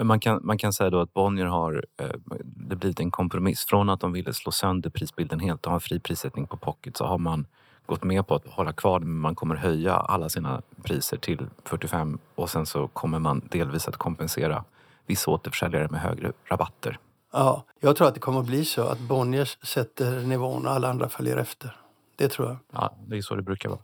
Men 0.00 0.06
man 0.06 0.20
kan, 0.20 0.40
man 0.42 0.58
kan 0.58 0.72
säga 0.72 0.90
då 0.90 1.00
att 1.00 1.12
Bonnier 1.12 1.46
har 1.46 1.84
eh, 2.00 2.10
det 2.42 2.76
blivit 2.76 3.00
en 3.00 3.10
kompromiss. 3.10 3.64
Från 3.64 3.88
att 3.88 4.00
de 4.00 4.12
ville 4.12 4.32
slå 4.32 4.52
sönder 4.52 4.90
prisbilden 4.90 5.40
helt 5.40 5.66
och 5.66 5.72
ha 5.72 5.80
fri 5.80 6.00
prissättning 6.00 6.46
på 6.46 6.56
pocket 6.56 6.96
så 6.96 7.04
har 7.04 7.18
man 7.18 7.46
gått 7.86 8.04
med 8.04 8.26
på 8.26 8.34
att 8.34 8.46
hålla 8.46 8.72
kvar 8.72 9.00
men 9.00 9.18
man 9.18 9.34
kommer 9.34 9.54
höja 9.56 9.94
alla 9.94 10.28
sina 10.28 10.62
priser 10.82 11.16
till 11.16 11.46
45 11.64 12.18
och 12.34 12.50
sen 12.50 12.66
så 12.66 12.88
kommer 12.88 13.18
man 13.18 13.48
delvis 13.50 13.88
att 13.88 13.96
kompensera 13.96 14.64
vissa 15.06 15.30
återförsäljare 15.30 15.88
med 15.88 16.00
högre 16.00 16.32
rabatter. 16.44 16.98
Ja, 17.32 17.64
jag 17.80 17.96
tror 17.96 18.08
att 18.08 18.14
det 18.14 18.20
kommer 18.20 18.40
att 18.40 18.46
bli 18.46 18.64
så 18.64 18.82
att 18.82 18.98
Bonniers 18.98 19.58
sätter 19.62 20.20
nivån 20.20 20.66
och 20.66 20.72
alla 20.72 20.90
andra 20.90 21.08
följer 21.08 21.36
efter. 21.36 21.76
Det 22.16 22.28
tror 22.28 22.48
jag. 22.48 22.56
Ja, 22.72 22.96
det 23.06 23.16
är 23.16 23.22
så 23.22 23.34
det 23.34 23.42
brukar 23.42 23.68
vara. 23.68 23.80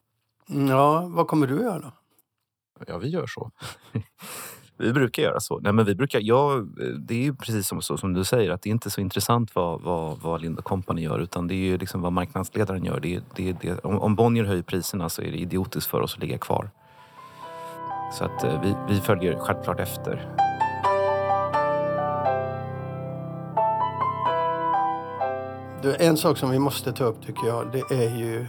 Mm, 0.51 0.69
Ja, 0.69 1.07
vad 1.07 1.29
kommer 1.29 1.47
du 1.47 1.63
göra 1.63 1.79
då? 1.79 1.93
Ja, 2.87 2.99
vi 2.99 3.09
gör 3.09 3.27
så. 3.27 3.51
vi 4.79 4.93
brukar 4.93 5.23
göra 5.23 5.41
så. 5.41 5.59
Nej, 5.59 5.73
men 5.73 5.85
vi 5.85 5.95
brukar, 5.95 6.21
ja, 6.23 6.65
det 6.99 7.15
är 7.15 7.23
ju 7.23 7.35
precis 7.35 7.69
som, 7.69 7.83
så, 7.83 7.97
som 7.97 8.13
du 8.13 8.25
säger, 8.25 8.51
att 8.51 8.63
det 8.63 8.71
är 8.71 8.73
inte 8.73 8.91
så 8.91 9.01
intressant 9.01 9.55
vad, 9.55 9.83
vad, 9.83 10.19
vad 10.19 10.43
Lind 10.43 10.65
Company 10.65 11.03
gör 11.03 11.19
utan 11.19 11.49
det 11.49 11.55
är 11.55 11.67
ju 11.67 11.79
liksom 11.79 12.03
vad 12.03 12.13
marknadsledaren 12.13 12.85
gör. 12.85 13.01
Det 13.01 13.21
det 13.37 13.53
det. 13.61 13.85
Om, 13.85 13.99
om 13.99 14.15
Bonnier 14.15 14.45
höjer 14.45 14.63
priserna 14.63 15.09
så 15.09 15.23
är 15.23 15.31
det 15.31 15.39
idiotiskt 15.39 15.91
för 15.91 16.01
oss 16.01 16.15
att 16.15 16.21
ligga 16.21 16.39
kvar. 16.39 16.71
Så 18.13 18.25
att 18.25 18.45
eh, 18.45 18.63
vi, 18.63 18.75
vi 18.89 19.01
följer 19.01 19.39
självklart 19.39 19.81
efter. 19.81 20.29
Du, 25.83 25.97
en 25.97 26.17
sak 26.17 26.39
som 26.39 26.51
vi 26.51 26.59
måste 26.59 26.93
ta 26.93 27.05
upp 27.05 27.27
tycker 27.27 27.47
jag, 27.47 27.73
det 27.73 27.95
är 27.95 28.19
ju 28.19 28.47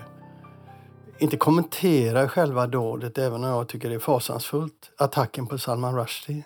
inte 1.19 1.37
kommentera 1.37 2.29
själva 2.29 2.67
dådet, 2.67 3.17
även 3.17 3.43
om 3.43 3.49
jag 3.49 3.67
tycker 3.67 3.89
det 3.89 3.95
är 3.95 3.99
fasansfullt. 3.99 4.91
Attacken 4.97 5.47
på 5.47 5.57
Salman 5.57 5.95
Rushdie. 5.95 6.43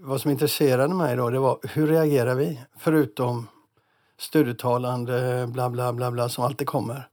Vad 0.00 0.20
som 0.20 0.30
intresserade 0.30 0.94
mig 0.94 1.16
då, 1.16 1.30
det 1.30 1.38
var 1.38 1.58
hur 1.62 1.86
reagerar 1.86 2.34
vi? 2.34 2.60
Förutom 2.78 3.48
stöduttalande, 4.18 5.46
bla 5.46 5.70
bla 5.70 5.92
bla 5.92 6.10
bla, 6.10 6.28
som 6.28 6.44
alltid 6.44 6.66
kommer. 6.66 7.08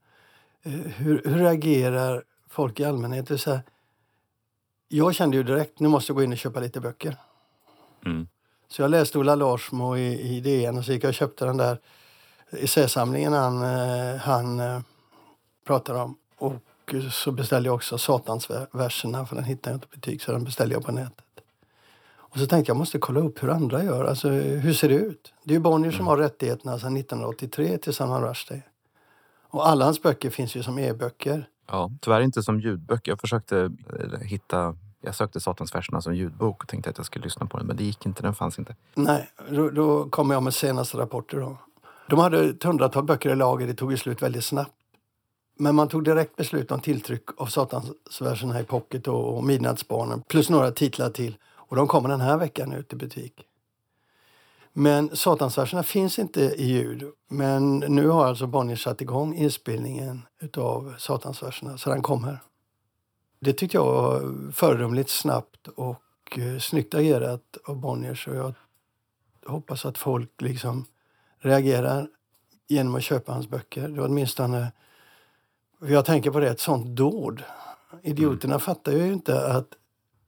Eh, 0.62 0.72
Hur, 0.72 1.22
hur 1.24 1.38
reagerar 1.38 2.24
folk 2.48 2.80
i 2.80 2.84
allmänhet? 2.84 3.28
Det 3.28 3.38
säga, 3.38 3.62
jag 4.88 5.14
kände 5.14 5.36
ju 5.36 5.42
direkt, 5.42 5.80
nu 5.80 5.88
måste 5.88 6.10
jag 6.10 6.16
gå 6.16 6.22
in 6.22 6.32
och 6.32 6.38
köpa 6.38 6.60
lite 6.60 6.80
böcker. 6.80 7.16
Mm. 8.06 8.28
Så 8.68 8.82
jag 8.82 8.90
läste 8.90 9.18
Ola 9.18 9.34
Larsmo 9.34 9.96
i, 9.96 10.36
i 10.36 10.40
DN 10.40 10.78
och 10.78 10.84
så 10.84 10.92
gick 10.92 11.04
jag 11.04 11.08
och 11.08 11.14
köpte 11.14 11.44
den 11.44 11.56
där 11.56 11.78
essäsamlingen 12.50 13.32
han, 13.32 13.62
eh, 13.62 14.16
han 14.16 14.60
eh, 14.60 14.80
pratar 15.66 15.94
om. 15.94 16.16
Och 16.40 16.94
så 17.10 17.32
beställde 17.32 17.68
jag 17.68 17.74
också 17.74 17.98
Satansverserna 17.98 19.26
för 19.26 19.36
den 19.36 19.44
hittade 19.44 19.70
jag 19.70 19.76
inte 19.76 19.86
i 19.86 19.96
butik 19.96 20.22
så 20.22 20.32
den 20.32 20.44
beställde 20.44 20.74
jag 20.74 20.84
på 20.84 20.92
nätet. 20.92 21.24
Och 22.30 22.38
så 22.38 22.46
tänkte 22.46 22.70
jag, 22.70 22.76
måste 22.76 22.98
kolla 22.98 23.20
upp 23.20 23.42
hur 23.42 23.48
andra 23.48 23.84
gör. 23.84 24.04
Alltså 24.04 24.28
hur 24.28 24.72
ser 24.72 24.88
det 24.88 24.94
ut? 24.94 25.32
Det 25.44 25.52
är 25.52 25.54
ju 25.54 25.60
Bonnier 25.60 25.92
som 25.92 26.06
har 26.06 26.16
rättigheterna 26.16 26.78
sedan 26.78 26.96
1983 26.96 27.78
till 27.78 27.94
Salman 27.94 28.22
Rushdie. 28.22 28.62
Och 29.50 29.68
alla 29.68 29.84
hans 29.84 30.02
böcker 30.02 30.30
finns 30.30 30.56
ju 30.56 30.62
som 30.62 30.78
e-böcker. 30.78 31.48
Ja, 31.66 31.90
tyvärr 32.00 32.20
inte 32.20 32.42
som 32.42 32.60
ljudböcker. 32.60 33.12
Jag 33.12 33.20
försökte 33.20 33.58
eh, 34.00 34.20
hitta... 34.20 34.76
Jag 35.02 35.14
sökte 35.14 35.40
Satansverserna 35.40 36.00
som 36.00 36.14
ljudbok 36.14 36.62
och 36.62 36.68
tänkte 36.68 36.90
att 36.90 36.96
jag 36.96 37.06
skulle 37.06 37.24
lyssna 37.24 37.46
på 37.46 37.58
den, 37.58 37.66
men 37.66 37.76
det 37.76 37.84
gick 37.84 38.06
inte. 38.06 38.22
Den 38.22 38.34
fanns 38.34 38.58
inte. 38.58 38.74
Nej, 38.94 39.30
då, 39.50 39.70
då 39.70 40.08
kommer 40.08 40.34
jag 40.34 40.42
med 40.42 40.54
senaste 40.54 40.98
rapporter 40.98 41.40
då. 41.40 41.56
De 42.08 42.18
hade 42.18 42.44
ett 42.44 42.64
hundratal 42.64 43.04
böcker 43.04 43.30
i 43.30 43.36
lager, 43.36 43.66
det 43.66 43.74
tog 43.74 43.98
slut 43.98 44.22
väldigt 44.22 44.44
snabbt. 44.44 44.72
Men 45.60 45.74
man 45.74 45.88
tog 45.88 46.04
direkt 46.04 46.36
beslut 46.36 46.70
om 46.70 46.80
tilltryck 46.80 47.24
av 47.36 47.46
Satansverserna 47.46 48.60
i 48.60 48.64
pocket 48.64 49.08
och, 49.08 49.36
och 49.36 49.44
Midnattsbarnen 49.44 50.22
plus 50.22 50.50
några 50.50 50.70
titlar 50.70 51.10
till. 51.10 51.36
Och 51.44 51.76
de 51.76 51.88
kommer 51.88 52.08
den 52.08 52.20
här 52.20 52.36
veckan 52.36 52.72
ut 52.72 52.92
i 52.92 52.96
butik. 52.96 53.46
Men 54.72 55.16
Satansverserna 55.16 55.82
finns 55.82 56.18
inte 56.18 56.40
i 56.40 56.64
ljud. 56.64 57.04
Men 57.28 57.78
nu 57.78 58.08
har 58.08 58.26
alltså 58.26 58.46
Bonnier 58.46 58.76
satt 58.76 59.00
igång 59.00 59.34
inspelningen 59.34 60.22
utav 60.40 60.94
Satansverserna, 60.98 61.78
så 61.78 61.90
den 61.90 62.02
kommer. 62.02 62.38
Det 63.40 63.52
tyckte 63.52 63.76
jag 63.76 63.84
var 63.84 64.52
föredömligt 64.52 65.10
snabbt 65.10 65.68
och 65.68 66.38
eh, 66.38 66.58
snyggt 66.58 66.94
agerat 66.94 67.56
av 67.64 67.76
Bonnier. 67.76 68.14
Så 68.14 68.30
jag 68.30 68.54
hoppas 69.46 69.84
att 69.84 69.98
folk 69.98 70.30
liksom 70.42 70.84
reagerar 71.38 72.08
genom 72.68 72.94
att 72.94 73.02
köpa 73.02 73.32
hans 73.32 73.48
böcker. 73.48 73.88
Det 73.88 74.00
var 74.00 74.08
åtminstone... 74.08 74.72
Jag 75.82 76.04
tänker 76.04 76.30
på 76.30 76.40
det, 76.40 76.50
ett 76.50 76.60
sånt 76.60 76.86
dåd. 76.86 77.42
Idioterna 78.02 78.58
fattar 78.58 78.92
ju 78.92 79.12
inte 79.12 79.46
att 79.46 79.66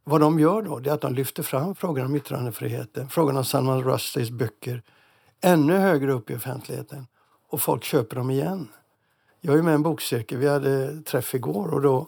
vad 0.05 0.21
de 0.21 0.39
gör 0.39 0.63
då, 0.63 0.79
det 0.79 0.91
är 0.91 0.95
att 0.95 1.01
de 1.01 1.15
lyfter 1.15 1.43
fram 1.43 1.75
frågan 1.75 2.07
om 2.07 2.17
yttrandefriheten, 2.17 3.09
frågan 3.09 3.37
om 3.37 3.45
Salman 3.45 3.85
Rushdies 3.85 4.31
böcker 4.31 4.83
ännu 5.41 5.77
högre 5.77 6.13
upp 6.13 6.31
i 6.31 6.35
offentligheten. 6.35 7.07
Och 7.49 7.61
folk 7.61 7.85
köper 7.85 8.17
dem 8.17 8.31
igen. 8.31 8.69
Jag 9.41 9.59
är 9.59 9.63
med 9.63 9.73
i 9.73 9.75
en 9.75 9.83
bokcirkel, 9.83 10.39
vi 10.39 10.49
hade 10.49 11.03
träff 11.03 11.35
igår 11.35 11.75
och 11.75 11.83
då 11.83 12.07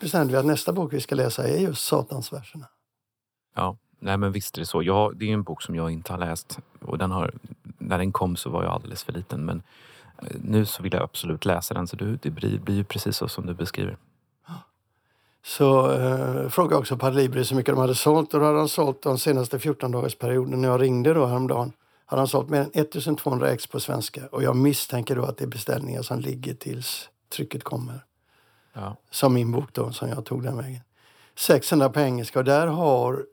bestämde 0.00 0.32
vi 0.32 0.38
att 0.38 0.46
nästa 0.46 0.72
bok 0.72 0.92
vi 0.92 1.00
ska 1.00 1.14
läsa 1.14 1.48
är 1.48 1.58
just 1.58 1.86
Satansverserna. 1.86 2.66
Ja, 3.54 3.76
nej 3.98 4.16
men 4.16 4.32
visst 4.32 4.56
är 4.56 4.60
det 4.60 4.66
så. 4.66 4.82
Jag, 4.82 5.16
det 5.16 5.24
är 5.24 5.32
en 5.32 5.42
bok 5.42 5.62
som 5.62 5.74
jag 5.74 5.90
inte 5.90 6.12
har 6.12 6.18
läst 6.18 6.58
och 6.80 6.98
den 6.98 7.10
har, 7.10 7.32
när 7.78 7.98
den 7.98 8.12
kom 8.12 8.36
så 8.36 8.50
var 8.50 8.62
jag 8.62 8.72
alldeles 8.72 9.04
för 9.04 9.12
liten. 9.12 9.44
Men 9.44 9.62
nu 10.42 10.66
så 10.66 10.82
vill 10.82 10.92
jag 10.92 11.02
absolut 11.02 11.44
läsa 11.44 11.74
den 11.74 11.86
så 11.86 11.96
det, 11.96 12.18
det 12.22 12.30
blir, 12.30 12.58
blir 12.58 12.74
ju 12.74 12.84
precis 12.84 13.16
så 13.16 13.28
som 13.28 13.46
du 13.46 13.54
beskriver. 13.54 13.96
Så 15.42 15.92
eh, 15.92 16.48
frågade 16.48 16.76
också 16.76 16.96
Padlibris 16.96 17.50
hur 17.50 17.56
mycket 17.56 17.74
de 17.74 17.80
hade 17.80 17.94
sålt. 17.94 18.34
Och 18.34 18.40
då 18.40 18.46
hade 18.46 18.58
han 18.58 18.68
sålt 18.68 19.02
de 19.02 19.18
senaste 19.18 19.58
14 19.58 19.90
dagarsperioden. 19.90 20.60
När 20.60 20.68
jag 20.68 20.82
ringde 20.82 21.14
då 21.14 21.26
häromdagen 21.26 21.72
hade 22.06 22.20
han 22.20 22.28
sålt 22.28 22.48
mer 22.48 22.60
än 22.60 22.70
1200 22.74 23.50
ex 23.50 23.66
på 23.66 23.80
svenska. 23.80 24.26
Och 24.26 24.42
jag 24.42 24.56
misstänker 24.56 25.16
då 25.16 25.24
att 25.24 25.36
det 25.36 25.44
är 25.44 25.48
beställningar 25.48 26.02
som 26.02 26.20
ligger 26.20 26.54
tills 26.54 27.08
trycket 27.36 27.64
kommer. 27.64 28.04
Ja. 28.72 28.96
Som 29.10 29.34
min 29.34 29.52
bok 29.52 29.72
då, 29.72 29.92
som 29.92 30.08
jag 30.08 30.24
tog 30.24 30.42
den 30.42 30.56
vägen. 30.56 30.80
600 31.36 31.88
på 31.88 32.00
engelska 32.00 32.38
och 32.38 32.44
där 32.44 32.66
har, 32.66 33.24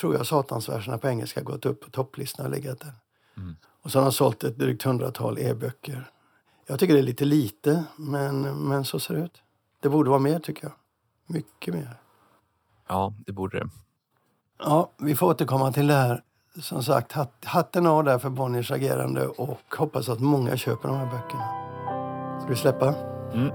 tror 0.00 0.14
jag, 0.14 0.26
Satansverserna 0.26 0.98
på 0.98 1.08
engelska 1.08 1.40
gått 1.40 1.66
upp 1.66 1.80
på 1.80 1.90
topplistan 1.90 2.46
och 2.46 2.52
legat 2.52 2.80
där. 2.80 2.92
Mm. 3.36 3.56
Och 3.82 3.92
så 3.92 3.98
har 3.98 4.02
han 4.02 4.12
sålt 4.12 4.44
ett 4.44 4.58
drygt 4.58 4.82
hundratal 4.82 5.38
e-böcker. 5.38 6.10
Jag 6.70 6.78
tycker 6.78 6.94
det 6.94 7.00
är 7.00 7.02
lite 7.02 7.24
lite, 7.24 7.84
men, 7.96 8.42
men 8.68 8.84
så 8.84 9.00
ser 9.00 9.14
det 9.14 9.20
ut. 9.20 9.42
Det 9.80 9.88
borde 9.88 10.10
vara 10.10 10.20
mer 10.20 10.38
tycker 10.38 10.64
jag. 10.64 10.72
Mycket 11.26 11.74
mer. 11.74 11.96
ja, 12.88 13.14
det 13.26 13.32
borde 13.32 13.58
det. 13.58 13.68
Ja, 14.58 14.90
vi 14.98 15.16
får 15.16 15.26
återkomma 15.26 15.72
till 15.72 15.86
det 15.86 15.94
här. 15.94 16.22
Som 16.60 16.82
sagt, 16.82 17.12
hat- 17.12 17.44
hatten 17.44 17.86
av 17.86 18.04
där 18.04 18.18
för 18.18 18.30
Bonniers 18.30 18.70
agerande 18.70 19.26
och 19.26 19.58
hoppas 19.78 20.08
att 20.08 20.20
många 20.20 20.56
köper 20.56 20.88
de 20.88 20.96
här 20.96 21.06
böckerna. 21.06 21.48
Ska 22.40 22.48
vi 22.48 22.56
släppa? 22.56 22.94
Mm. 23.32 23.50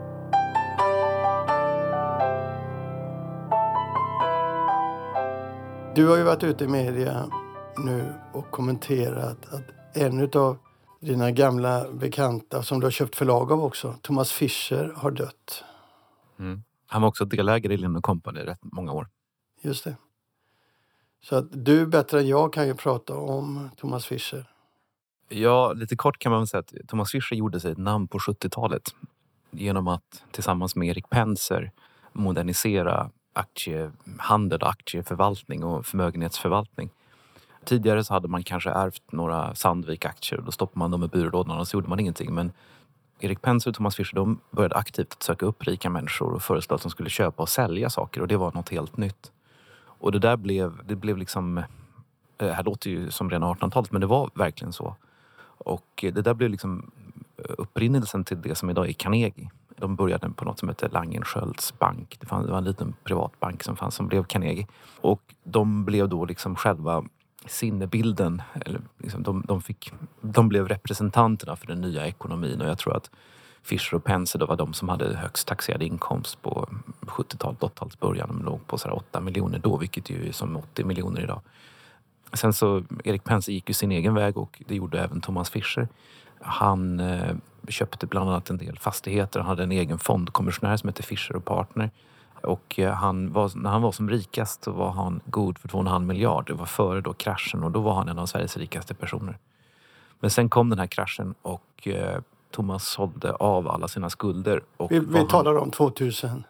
Du 5.96 6.08
har 6.08 6.18
ju 6.18 6.24
varit 6.24 6.44
ute 6.44 6.64
i 6.64 6.68
media 6.68 7.26
nu 7.78 8.14
och 8.34 8.52
kommenterat 8.52 9.54
att 9.54 9.64
en 9.98 10.30
av 10.34 10.58
dina 11.06 11.32
gamla 11.32 11.92
bekanta 11.92 12.64
som 12.64 12.80
du 12.80 12.86
har 12.86 12.92
köpt 12.92 13.16
förlag 13.16 13.52
av 13.52 13.64
också, 13.64 13.96
Thomas 14.02 14.32
Fischer, 14.32 14.94
har 14.96 15.12
dött. 15.12 15.64
Mm. 16.40 16.64
Han 16.88 17.02
var 17.02 17.10
också 17.10 17.26
delägare 17.26 17.74
i 17.74 17.78
Lind 17.78 18.04
Company 18.04 18.40
i 18.40 18.44
rätt 18.44 18.60
många 18.62 18.92
år. 18.92 19.08
Just 19.62 19.84
det. 19.84 19.98
Så 21.22 21.36
att 21.36 21.66
du 21.66 21.88
bättre 21.88 22.20
än 22.20 22.28
jag 22.28 22.54
kan 22.54 22.68
ju 22.68 22.76
prata 22.76 23.18
om 23.18 23.70
Thomas 23.78 24.06
Fischer. 24.06 24.46
Ja, 25.30 25.74
lite 25.74 25.96
kort 25.96 26.20
kan 26.20 26.32
man 26.32 26.42
väl 26.42 26.48
säga 26.48 26.60
att 26.60 26.74
Thomas 26.88 27.12
Fischer 27.12 27.36
gjorde 27.36 27.60
sig 27.60 27.72
ett 27.72 27.78
namn 27.78 28.08
på 28.08 28.18
70-talet 28.18 28.84
genom 29.52 29.88
att 29.88 30.24
tillsammans 30.32 30.76
med 30.76 30.88
Erik 30.88 31.10
Penser 31.10 31.72
modernisera 32.14 33.12
aktiehandel, 33.34 34.64
aktieförvaltning 34.64 35.64
och 35.64 35.86
förmögenhetsförvaltning. 35.86 36.90
Tidigare 37.66 38.04
så 38.04 38.14
hade 38.14 38.28
man 38.28 38.44
kanske 38.44 38.70
ärvt 38.70 39.12
några 39.12 39.56
Sandvik-aktier 39.56 40.40
och 40.40 40.46
då 40.46 40.52
stoppade 40.52 40.80
man 40.80 40.92
dem 40.92 41.04
i 41.04 41.08
byrålådan 41.08 41.60
och 41.60 41.68
så 41.68 41.78
gjorde 41.78 41.90
man 41.90 42.00
ingenting. 42.00 42.34
Men 42.34 42.52
Erik 43.20 43.42
Penser 43.42 43.72
och 43.72 43.76
Thomas 43.76 43.96
Fischer 43.96 44.16
de 44.16 44.40
började 44.52 44.76
aktivt 44.76 45.14
att 45.14 45.24
söka 45.24 45.46
upp 45.46 45.64
rika 45.64 45.90
människor 45.90 46.34
och 46.34 46.42
föreslå 46.42 46.76
att 46.76 46.82
de 46.82 46.92
skulle 46.92 47.10
köpa 47.10 47.44
och 47.44 47.50
sälja 47.50 47.90
saker 47.90 48.22
och 48.22 48.28
det 48.28 48.38
var 48.38 48.52
något 48.52 48.70
helt 48.70 48.98
nytt. 48.98 49.32
Och 49.78 50.12
det 50.12 50.20
där 50.20 50.38
blev, 50.38 50.82
det 50.86 50.96
blev 50.96 51.18
liksom, 51.18 51.64
det 52.38 52.54
här 52.54 52.64
låter 52.64 52.90
ju 52.90 53.12
som 53.12 53.30
rena 53.30 53.54
1800-talet 53.54 53.92
men 53.92 54.02
det 54.02 54.08
var 54.08 54.30
verkligen 54.34 54.74
så. 54.74 54.96
Och 55.58 55.86
det 56.02 56.22
där 56.22 56.34
blev 56.34 56.50
liksom 56.50 56.92
eh, 57.38 57.56
upprinnelsen 57.58 58.24
till 58.24 58.42
det 58.42 58.56
som 58.56 58.70
idag 58.70 58.90
är 58.90 58.94
Carnegie. 58.94 59.50
De 59.78 59.96
började 59.96 60.30
på 60.30 60.46
något 60.46 60.60
som 60.60 60.70
heter 60.70 60.90
Langenskiölds 60.90 61.80
bank. 61.80 62.18
Det, 62.20 62.28
fanns, 62.28 62.46
det 62.46 62.52
var 62.52 62.58
en 62.58 62.64
liten 62.64 62.94
privatbank 63.04 63.64
som 63.64 63.76
fanns 63.76 63.96
som 63.96 64.08
blev 64.08 64.24
Carnegie. 64.24 64.68
Och 65.02 65.22
de 65.44 65.86
blev 65.86 66.10
då 66.10 66.26
liksom 66.26 66.56
själva 66.56 67.04
sinnebilden. 67.48 68.42
Eller 68.66 68.82
liksom 68.98 69.24
de, 69.24 69.44
de, 69.48 69.62
fick, 69.62 69.94
de 70.22 70.50
blev 70.50 70.68
representanterna 70.68 71.56
för 71.56 71.68
den 71.68 71.82
nya 71.82 72.08
ekonomin 72.08 72.62
och 72.62 72.68
jag 72.68 72.78
tror 72.78 72.98
att 72.98 73.10
Fischer 73.64 73.96
och 73.96 74.04
Penser 74.04 74.40
var 74.40 74.56
de 74.56 74.74
som 74.74 74.90
hade 74.90 75.16
högst 75.16 75.48
taxerad 75.48 75.84
inkomst 75.84 76.42
på 76.42 76.70
70-talet, 77.02 77.60
80-talets 77.60 78.00
början. 78.00 78.28
De 78.28 78.46
låg 78.46 78.68
på 78.68 78.78
så 78.78 78.88
här 78.88 78.96
8 78.96 79.22
miljoner 79.22 79.60
då, 79.60 79.78
vilket 79.78 80.10
ju 80.10 80.28
är 80.28 80.32
som 80.32 80.58
80 80.58 80.84
miljoner 80.84 81.22
idag. 81.22 81.42
Sen 82.34 82.54
så, 82.54 82.84
Erik 83.04 83.24
Penser 83.24 83.54
gick 83.54 83.70
ju 83.70 83.74
sin 83.74 83.92
egen 83.92 84.14
väg 84.14 84.38
och 84.38 84.62
det 84.68 84.76
gjorde 84.76 85.00
även 85.00 85.22
Thomas 85.22 85.50
Fischer. 85.50 85.88
Han 86.42 87.00
eh, 87.00 87.36
köpte 87.70 88.08
bland 88.08 88.30
annat 88.30 88.50
en 88.50 88.58
del 88.58 88.80
fastigheter. 88.80 89.40
Han 89.40 89.50
hade 89.50 89.64
en 89.64 89.72
egen 89.72 90.00
fondkommissionär 90.00 90.78
som 90.78 90.88
hette 90.88 91.04
Fischer 91.04 91.36
och 91.36 91.46
Partner. 91.46 91.92
Och 92.46 92.80
eh, 92.80 92.94
han 92.94 93.32
var, 93.34 93.52
när 93.56 93.70
han 93.70 93.82
var 93.82 93.92
som 93.92 94.10
rikast 94.10 94.64
så 94.64 94.72
var 94.72 94.92
han 94.92 95.22
god 95.26 95.58
för 95.58 95.68
2,5 95.68 96.00
miljard. 96.06 96.48
Det 96.48 96.54
var 96.54 96.66
före 96.66 97.02
då 97.02 97.14
kraschen 97.14 97.64
och 97.64 97.72
då 97.72 97.80
var 97.82 97.94
han 97.94 98.10
en 98.10 98.20
av 98.20 98.26
Sveriges 98.26 98.58
rikaste 98.58 98.94
personer. 98.94 99.38
Men 100.20 100.30
sen 100.30 100.50
kom 100.50 100.70
den 100.70 100.80
här 100.80 100.88
kraschen 100.88 101.36
och 101.42 101.88
eh, 101.88 102.20
Thomas 102.52 102.88
sålde 102.88 103.32
av 103.34 103.68
alla 103.68 103.88
sina 103.88 104.10
skulder. 104.10 104.62
Och 104.78 104.92
Vi, 104.92 105.00
vi 105.00 105.18
han- 105.18 105.28
talar 105.28 105.56
om 105.58 105.72
2000. 105.72 106.44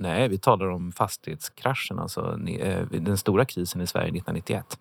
Nej, 0.00 0.28
vi 0.28 0.38
talar 0.38 0.66
om 0.66 0.92
fastighetskraschen, 0.92 1.98
alltså 1.98 2.36
ni- 2.38 2.56
eh, 2.60 2.86
den 3.00 3.18
stora 3.18 3.44
krisen 3.44 3.80
i 3.80 3.86
Sverige 3.86 4.06
1991. 4.08 4.78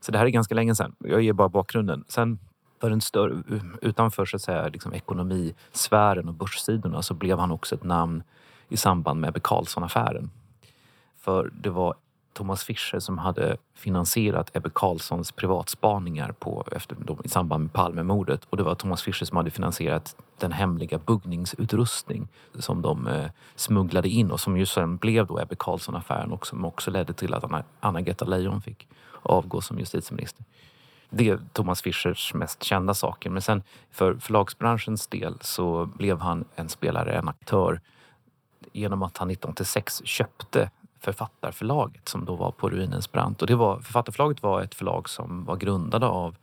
Så 0.00 0.12
det 0.12 0.18
här 0.18 0.24
är 0.26 0.30
ganska 0.30 0.54
länge 0.54 0.74
sedan. 0.74 0.94
Jag 0.98 1.22
ger 1.22 1.32
bara 1.32 1.48
bakgrunden. 1.48 2.04
Sen 2.08 2.38
för 2.80 2.90
en 2.90 3.00
större, 3.00 3.42
utanför 3.82 4.24
så 4.24 4.36
att 4.36 4.42
säga, 4.42 4.68
liksom 4.68 4.92
ekonomisfären 4.94 6.28
och 6.28 6.34
börssidorna 6.34 7.02
så 7.02 7.14
blev 7.14 7.38
han 7.38 7.50
också 7.50 7.74
ett 7.74 7.84
namn 7.84 8.22
i 8.72 8.76
samband 8.76 9.20
med 9.20 9.28
Ebbe 9.28 9.40
Carlsson-affären. 9.40 10.30
För 11.16 11.50
det 11.54 11.70
var 11.70 11.94
Thomas 12.32 12.64
Fischer 12.64 12.98
som 12.98 13.18
hade 13.18 13.56
finansierat 13.74 14.56
Ebbe 14.56 14.70
Carlssons 14.74 15.32
privatspaningar 15.32 16.32
på, 16.32 16.64
efter, 16.72 16.96
i 17.24 17.28
samband 17.28 17.62
med 17.62 17.72
Palmemordet. 17.72 18.44
Och 18.50 18.56
det 18.56 18.62
var 18.62 18.74
Thomas 18.74 19.02
Fischer 19.02 19.24
som 19.24 19.36
hade 19.36 19.50
finansierat 19.50 20.16
den 20.38 20.52
hemliga 20.52 20.98
buggningsutrustning 20.98 22.28
som 22.54 22.82
de 22.82 23.06
eh, 23.06 23.26
smugglade 23.54 24.08
in 24.08 24.30
och 24.30 24.40
som 24.40 24.56
ju 24.56 24.66
sen 24.66 24.96
blev 24.96 25.26
då 25.26 25.40
Ebbe 25.40 25.54
Carlsson-affären 25.58 26.32
och 26.32 26.46
som 26.46 26.64
också 26.64 26.90
ledde 26.90 27.12
till 27.12 27.34
att 27.34 27.44
Anna, 27.44 27.64
Anna-Greta 27.80 28.24
Leijon 28.24 28.62
fick 28.62 28.88
avgå 29.22 29.60
som 29.60 29.78
justitieminister. 29.78 30.44
Det 31.10 31.28
är 31.28 31.40
Thomas 31.52 31.82
Fischers 31.82 32.34
mest 32.34 32.62
kända 32.62 32.94
saker. 32.94 33.30
Men 33.30 33.42
sen 33.42 33.62
för 33.90 34.14
förlagsbranschens 34.14 35.06
del 35.06 35.34
så 35.40 35.86
blev 35.86 36.20
han 36.20 36.44
en 36.54 36.68
spelare, 36.68 37.12
en 37.12 37.28
aktör 37.28 37.80
genom 38.72 39.02
att 39.02 39.18
han 39.18 39.30
1986 39.30 40.02
köpte 40.04 40.70
Författarförlaget 41.00 42.08
som 42.08 42.24
då 42.24 42.34
var 42.34 42.50
på 42.50 42.70
ruinens 42.70 43.12
brant. 43.12 43.42
Och 43.42 43.46
det 43.46 43.54
var, 43.54 43.78
Författarförlaget 43.78 44.42
var 44.42 44.62
ett 44.62 44.74
förlag 44.74 45.08
som 45.08 45.44
var 45.44 45.56
grundade 45.56 46.06
av 46.06 46.36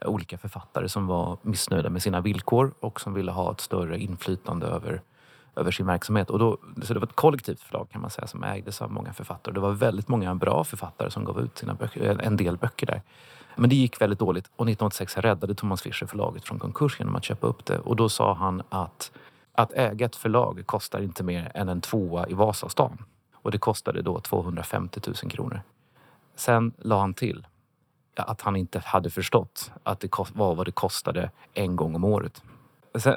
eh, 0.00 0.08
olika 0.08 0.38
författare 0.38 0.88
som 0.88 1.06
var 1.06 1.38
missnöjda 1.42 1.90
med 1.90 2.02
sina 2.02 2.20
villkor 2.20 2.74
och 2.80 3.00
som 3.00 3.14
ville 3.14 3.32
ha 3.32 3.52
ett 3.52 3.60
större 3.60 3.98
inflytande 3.98 4.66
över, 4.66 5.02
över 5.56 5.70
sin 5.70 5.86
verksamhet. 5.86 6.30
Och 6.30 6.38
då, 6.38 6.58
så 6.82 6.94
det 6.94 7.00
var 7.00 7.06
ett 7.06 7.16
kollektivt 7.16 7.60
förlag 7.60 7.88
kan 7.90 8.00
man 8.00 8.10
säga 8.10 8.26
som 8.26 8.44
ägdes 8.44 8.82
av 8.82 8.92
många 8.92 9.12
författare. 9.12 9.54
Det 9.54 9.60
var 9.60 9.72
väldigt 9.72 10.08
många 10.08 10.34
bra 10.34 10.64
författare 10.64 11.10
som 11.10 11.24
gav 11.24 11.40
ut 11.40 11.58
sina 11.58 11.74
böcker, 11.74 12.10
eh, 12.10 12.26
en 12.26 12.36
del 12.36 12.56
böcker 12.56 12.86
där. 12.86 13.02
Men 13.56 13.70
det 13.70 13.76
gick 13.76 14.00
väldigt 14.00 14.18
dåligt 14.18 14.44
och 14.44 14.68
1986 14.68 15.16
räddade 15.16 15.54
Thomas 15.54 15.82
Fischer 15.82 16.06
förlaget 16.06 16.44
från 16.44 16.58
konkurs 16.58 16.98
genom 16.98 17.16
att 17.16 17.24
köpa 17.24 17.46
upp 17.46 17.64
det. 17.64 17.78
Och 17.78 17.96
då 17.96 18.08
sa 18.08 18.34
han 18.34 18.62
att 18.68 19.10
att 19.56 19.72
äga 19.72 20.06
ett 20.06 20.16
förlag 20.16 20.62
kostar 20.66 21.00
inte 21.00 21.24
mer 21.24 21.52
än 21.54 21.68
en 21.68 21.80
tvåa 21.80 22.28
i 22.28 22.34
Vasastan. 22.34 22.98
Och 23.34 23.50
det 23.50 23.58
kostade 23.58 24.02
då 24.02 24.20
250 24.20 25.00
000 25.06 25.14
kronor. 25.30 25.62
Sen 26.36 26.72
la 26.78 27.00
han 27.00 27.14
till 27.14 27.46
att 28.16 28.40
han 28.40 28.56
inte 28.56 28.82
hade 28.84 29.10
förstått 29.10 29.72
att 29.82 30.00
det 30.00 30.10
var 30.34 30.54
vad 30.54 30.66
det 30.66 30.72
kostade 30.72 31.30
en 31.54 31.76
gång 31.76 31.94
om 31.94 32.04
året. 32.04 32.42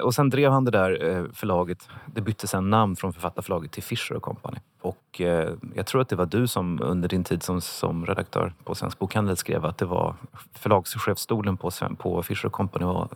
Och 0.02 0.14
sen 0.14 0.30
drev 0.30 0.52
han 0.52 0.64
det 0.64 0.70
där 0.70 1.04
eh, 1.04 1.24
förlaget. 1.32 1.88
Det 2.06 2.20
bytte 2.20 2.46
sen 2.46 2.70
namn 2.70 2.96
från 2.96 3.12
författarförlaget 3.12 3.72
till 3.72 3.82
Fischer 3.82 4.20
Company. 4.20 4.58
Och 4.80 5.20
eh, 5.20 5.54
jag 5.74 5.86
tror 5.86 6.00
att 6.00 6.08
det 6.08 6.16
var 6.16 6.26
du 6.26 6.46
som 6.46 6.82
under 6.82 7.08
din 7.08 7.24
tid 7.24 7.42
som, 7.42 7.60
som 7.60 8.06
redaktör 8.06 8.52
på 8.64 8.74
Svensk 8.74 8.98
Bokhandel 8.98 9.36
skrev 9.36 9.64
att 9.64 9.78
det 9.78 9.84
var 9.84 10.14
förlagschefsstolen 10.54 11.56
på, 11.56 11.70
på 11.98 12.22
Fischer 12.22 12.48
Company 12.48 12.84
var, 12.84 13.08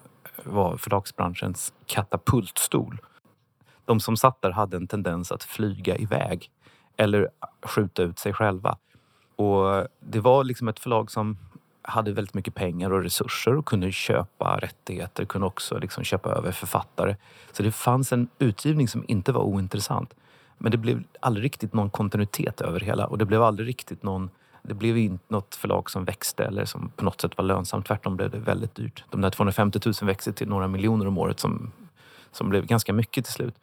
var 0.45 0.77
förlagsbranschens 0.77 1.73
katapultstol. 1.87 2.99
De 3.85 4.01
som 4.01 4.17
satt 4.17 4.43
där 4.43 4.51
hade 4.51 4.77
en 4.77 4.87
tendens 4.87 5.33
att 5.33 5.45
flyga 5.45 5.97
iväg 5.97 6.51
eller 6.97 7.29
skjuta 7.63 8.03
ut 8.03 8.19
sig 8.19 8.33
själva. 8.33 8.77
Och 9.37 9.87
det 10.01 10.21
var 10.21 10.45
liksom 10.45 10.69
ett 10.69 10.79
förlag 10.79 11.11
som 11.11 11.39
hade 11.83 12.13
väldigt 12.13 12.35
mycket 12.35 12.55
pengar 12.55 12.93
och 12.93 13.03
resurser 13.03 13.57
och 13.57 13.67
kunde 13.67 13.93
köpa 13.93 14.59
rättigheter, 14.59 15.25
kunde 15.25 15.47
också 15.47 15.79
liksom 15.79 16.05
köpa 16.05 16.31
över 16.31 16.53
författare. 16.53 17.17
Så 17.53 17.63
det 17.63 17.73
fanns 17.73 18.13
en 18.13 18.29
utgivning 18.39 18.89
som 18.89 19.05
inte 19.09 19.33
var 19.33 19.43
ointressant. 19.43 20.15
Men 20.59 20.73
det 20.73 20.79
blev 20.79 21.03
aldrig 21.21 21.45
riktigt 21.45 21.73
någon 21.73 21.91
kontinuitet 21.91 22.61
över 22.61 22.81
det 22.81 22.87
hela 22.87 23.07
och 23.07 23.19
det 23.19 23.25
blev 23.25 23.43
aldrig 23.43 23.69
riktigt 23.69 24.03
någon 24.03 24.31
det 24.69 24.75
blev 24.75 24.99
inte 24.99 25.25
något 25.29 25.55
förlag 25.55 25.91
som 25.91 26.05
växte 26.05 26.45
eller 26.45 26.65
som 26.65 26.93
på 26.97 27.05
något 27.05 27.21
sätt 27.21 27.37
var 27.37 27.45
lönsamt. 27.45 27.87
Tvärtom 27.87 28.17
blev 28.17 28.31
det 28.31 28.39
väldigt 28.39 28.75
dyrt. 28.75 29.05
De 29.11 29.21
där 29.21 29.31
250 29.31 29.81
000 29.85 29.95
växte 30.03 30.33
till 30.33 30.49
några 30.49 30.69
miljoner 30.69 31.07
om 31.07 31.19
året 31.19 31.41
som, 31.41 31.73
som 32.33 32.49
blev 32.49 32.67
ganska 32.67 32.93
mycket 32.93 33.25
till 33.25 33.33
slut. 33.33 33.55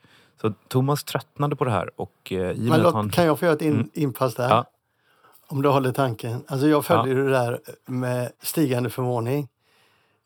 Så 0.41 0.53
Thomas 0.67 1.03
tröttnade 1.03 1.55
på 1.55 1.65
det 1.65 1.71
här 1.71 1.89
och 1.95 2.31
eh, 2.31 2.37
i 2.51 2.69
Men 2.69 2.81
låt, 2.81 2.93
han... 2.93 3.09
kan 3.09 3.25
jag 3.25 3.39
få 3.39 3.45
göra 3.45 3.55
ett 3.55 3.61
in, 3.61 3.73
Mm. 3.73 3.89
inpass 3.93 4.35
där? 4.35 4.49
Ja. 4.49 4.65
Om 5.47 5.61
du 5.61 5.69
håller 5.69 5.91
tanken. 5.91 6.43
Alltså 6.47 6.67
jag 6.67 6.85
följer 6.85 7.15
det 7.15 7.29
där 7.29 7.59
med 7.85 8.31
stigande 8.41 8.89
förvåning. 8.89 9.47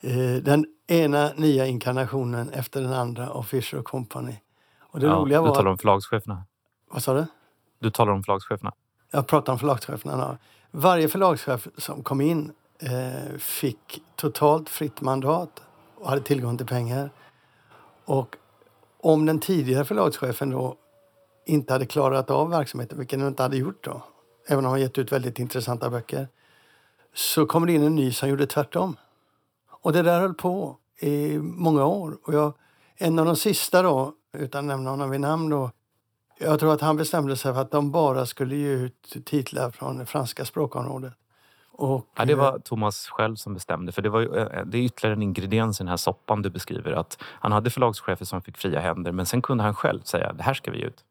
Eh, 0.01 0.43
den 0.43 0.65
ena 0.87 1.31
nya 1.35 1.65
inkarnationen 1.65 2.49
efter 2.49 2.81
den 2.81 2.93
andra 2.93 3.29
av 3.29 3.43
Fisher 3.43 3.81
Company. 3.81 4.35
Och 4.79 4.99
det 4.99 5.05
ja, 5.05 5.13
roliga 5.13 5.41
Du 5.41 5.47
var... 5.47 5.55
talar 5.55 5.71
om 5.71 5.77
förlagscheferna. 5.77 6.43
Vad 6.91 7.03
sa 7.03 7.13
du? 7.13 7.25
Du 7.79 7.91
talar 7.91 8.11
om 8.13 8.23
förlagscheferna. 8.23 8.71
Jag 9.11 9.27
pratar 9.27 9.53
om 9.53 9.59
förlagscheferna. 9.59 10.13
Ja. 10.17 10.37
Varje 10.71 11.07
förlagschef 11.09 11.67
som 11.77 12.03
kom 12.03 12.21
in 12.21 12.51
eh, 12.79 13.37
fick 13.37 14.01
totalt 14.15 14.69
fritt 14.69 15.01
mandat 15.01 15.61
och 15.99 16.09
hade 16.09 16.21
tillgång 16.21 16.57
till 16.57 16.67
pengar. 16.67 17.09
Och 18.05 18.35
om 19.05 19.25
den 19.25 19.39
tidigare 19.39 19.85
förlagschefen 19.85 20.49
då 20.49 20.75
inte 21.45 21.73
hade 21.73 21.85
klarat 21.85 22.29
av 22.29 22.49
verksamheten, 22.49 22.97
vilket 22.97 23.19
han 23.19 23.27
inte 23.27 23.43
hade 23.43 23.57
gjort 23.57 23.83
då, 23.83 24.03
även 24.47 24.65
om 24.65 24.71
han 24.71 24.81
gett 24.81 24.97
ut 24.97 25.11
väldigt 25.11 25.39
intressanta 25.39 25.89
böcker, 25.89 26.27
så 27.13 27.45
kom 27.45 27.65
det 27.65 27.73
in 27.73 27.83
en 27.83 27.95
ny 27.95 28.11
som 28.11 28.29
gjorde 28.29 28.47
tvärtom. 28.47 28.97
Och 29.69 29.93
det 29.93 30.01
där 30.01 30.19
höll 30.19 30.33
på 30.33 30.77
i 30.99 31.37
många 31.39 31.85
år. 31.85 32.17
Och 32.23 32.33
jag, 32.33 32.53
en 32.97 33.19
av 33.19 33.25
de 33.25 33.35
sista 33.35 33.81
då, 33.81 34.13
utan 34.37 34.59
att 34.59 34.65
nämna 34.65 34.89
honom 34.89 35.09
vid 35.09 35.21
namn 35.21 35.49
då, 35.49 35.71
jag 36.37 36.59
tror 36.59 36.73
att 36.73 36.81
han 36.81 36.97
bestämde 36.97 37.37
sig 37.37 37.53
för 37.53 37.61
att 37.61 37.71
de 37.71 37.91
bara 37.91 38.25
skulle 38.25 38.55
ge 38.55 38.69
ut 38.69 39.15
titlar 39.25 39.71
från 39.71 39.97
det 39.97 40.05
franska 40.05 40.45
språkområdet. 40.45 41.13
Och, 41.77 42.07
Ja, 42.15 42.25
det 42.25 42.35
var 42.35 42.59
Thomas 42.59 43.07
själv 43.07 43.35
som 43.35 43.53
bestämde. 43.53 43.91
För 43.91 44.01
det, 44.01 44.09
var, 44.09 44.21
ju, 44.21 44.35
eh, 44.35 44.65
det 44.65 44.77
är 44.77 44.81
ytterligare 44.81 45.15
en 45.15 45.21
ingrediens 45.21 45.79
i 45.79 45.83
den 45.83 45.87
här 45.87 45.97
soppan 45.97 46.41
du 46.41 46.49
beskriver. 46.49 46.91
Att 46.91 47.17
han 47.21 47.51
hade 47.51 47.69
förlagschefer 47.69 48.25
som 48.25 48.41
fick 48.41 48.57
fria 48.57 48.79
händer 48.79 49.11
men 49.11 49.25
sen 49.25 49.41
kunde 49.41 49.63
han 49.63 49.75
själv 49.75 50.01
säga 50.01 50.33
det 50.33 50.43
här 50.43 50.53
ska 50.53 50.71
vi 50.71 50.81
ut. 50.81 51.03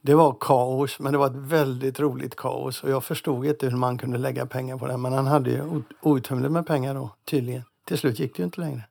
Det 0.00 0.14
var 0.14 0.36
kaos, 0.40 0.98
men 0.98 1.12
det 1.12 1.18
var 1.18 1.26
ett 1.26 1.36
väldigt 1.36 2.00
roligt 2.00 2.36
kaos. 2.36 2.82
Och 2.82 2.90
jag 2.90 3.04
förstod 3.04 3.46
inte 3.46 3.68
hur 3.68 3.76
man 3.76 3.98
kunde 3.98 4.18
lägga 4.18 4.46
pengar 4.46 4.78
på 4.78 4.86
det. 4.86 4.96
Men 4.96 5.12
han 5.12 5.26
hade 5.26 5.50
ju 5.50 5.82
outtömligt 6.00 6.52
med 6.52 6.66
pengar 6.66 6.94
då, 6.94 7.10
tydligen. 7.24 7.62
Till 7.84 7.98
slut 7.98 8.18
gick 8.18 8.36
det 8.36 8.40
ju 8.40 8.44
inte 8.44 8.60
längre. 8.60 8.82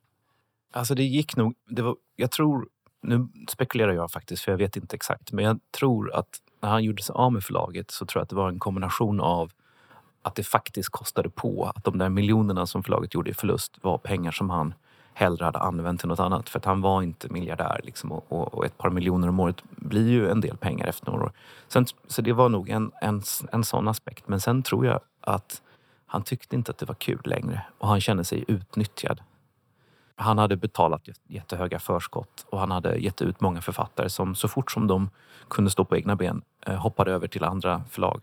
Alltså 0.74 0.96
det 0.96 1.04
gick 1.04 1.36
nog... 1.36 1.54
Det 1.70 1.82
var, 1.82 1.96
jag 2.16 2.32
tror... 2.32 2.68
Nu 3.04 3.28
spekulerar 3.50 3.94
jag 3.94 4.12
faktiskt 4.12 4.44
för 4.44 4.52
jag 4.52 4.58
vet 4.58 4.76
inte 4.76 4.96
exakt. 4.96 5.32
Men 5.32 5.46
jag 5.46 5.60
tror 5.72 6.16
att 6.16 6.30
när 6.62 6.70
han 6.70 6.84
gjorde 6.84 7.04
sig 7.04 7.14
av 7.14 7.34
med 7.34 7.44
förlaget 7.44 7.92
så 7.92 8.06
tror 8.06 8.20
jag 8.20 8.24
att 8.24 8.30
det 8.30 8.36
var 8.36 8.50
en 8.50 8.60
kombination 8.60 9.20
av 9.20 9.52
att 10.22 10.36
det 10.36 10.44
faktiskt 10.44 10.90
kostade 10.90 11.30
på. 11.30 11.72
Att 11.76 11.84
de 11.84 11.98
där 11.98 12.10
miljonerna 12.10 12.66
som 12.66 12.84
förlaget 12.84 13.14
gjorde 13.14 13.30
i 13.30 13.34
förlust 13.34 13.78
var 13.82 13.98
pengar 13.98 14.32
som 14.32 14.50
han 14.50 14.74
hellre 15.14 15.46
hade 15.46 15.60
använt 15.60 16.00
till 16.00 16.10
något 16.10 16.20
annat. 16.20 16.50
För 16.50 16.60
att 16.60 16.66
han 16.66 16.82
var 16.82 17.02
inte 17.02 17.30
miljardär. 17.30 17.80
Liksom, 17.84 18.12
och, 18.12 18.26
och, 18.30 18.54
och 18.54 18.66
ett 18.66 18.78
par 18.78 18.90
miljoner 18.90 19.28
om 19.28 19.40
året 19.40 19.64
blir 19.70 20.10
ju 20.10 20.30
en 20.30 20.42
del 20.42 20.58
pengar 20.58 20.88
efter 20.88 21.12
några 21.12 21.26
år. 21.26 21.32
Sen, 21.68 21.86
så 22.08 22.22
det 22.22 22.34
var 22.34 22.50
nog 22.50 22.70
en, 22.70 22.92
en, 23.02 23.22
en 23.52 23.64
sån 23.64 23.88
aspekt. 23.88 24.28
Men 24.28 24.40
sen 24.40 24.64
tror 24.64 24.86
jag 24.86 25.00
att 25.22 25.62
han 26.06 26.24
tyckte 26.24 26.56
inte 26.56 26.72
att 26.72 26.78
det 26.78 26.86
var 26.86 26.96
kul 26.96 27.22
längre. 27.24 27.66
Och 27.78 27.88
han 27.88 28.02
kände 28.02 28.24
sig 28.24 28.46
utnyttjad. 28.48 29.22
Han 30.16 30.38
hade 30.38 30.56
betalat 30.56 31.02
jättehöga 31.28 31.80
förskott 31.80 32.46
och 32.50 32.60
han 32.60 32.72
hade 32.72 32.98
gett 32.98 33.22
ut 33.22 33.42
många 33.42 33.62
författare 33.62 34.10
som 34.10 34.36
så 34.36 34.48
fort 34.48 34.72
som 34.72 34.88
de 34.88 35.10
kunde 35.48 35.72
stå 35.72 35.86
på 35.86 35.98
egna 35.98 36.16
ben 36.16 36.42
eh, 36.66 36.76
hoppade 36.76 37.12
över 37.12 37.28
till 37.28 37.44
andra 37.44 37.84
förlag. 37.90 38.22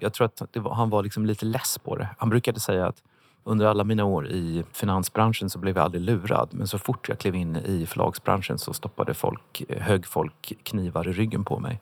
Jag 0.00 0.12
tror 0.12 0.24
att 0.24 0.42
det 0.50 0.60
var, 0.60 0.74
han 0.74 0.90
var 0.90 1.02
liksom 1.02 1.26
lite 1.26 1.44
less 1.44 1.78
på 1.78 1.96
det. 1.96 2.08
Han 2.18 2.28
brukade 2.28 2.60
säga 2.60 2.86
att 2.86 3.02
under 3.44 3.66
alla 3.66 3.84
mina 3.84 4.04
år 4.04 4.28
i 4.28 4.64
finansbranschen 4.72 5.50
så 5.50 5.58
blev 5.58 5.76
jag 5.76 5.84
aldrig 5.84 6.02
lurad. 6.02 6.48
Men 6.52 6.66
så 6.66 6.78
fort 6.78 7.08
jag 7.08 7.18
klev 7.18 7.34
in 7.34 7.56
i 7.56 7.86
förlagsbranschen 7.86 8.58
så 8.58 8.72
stoppade 8.72 9.14
folk, 9.14 9.62
eh, 9.68 9.76
högg 9.76 9.82
hög 9.82 10.06
folk 10.06 10.52
knivar 10.62 11.08
i 11.08 11.12
ryggen 11.12 11.44
på 11.44 11.58
mig. 11.58 11.80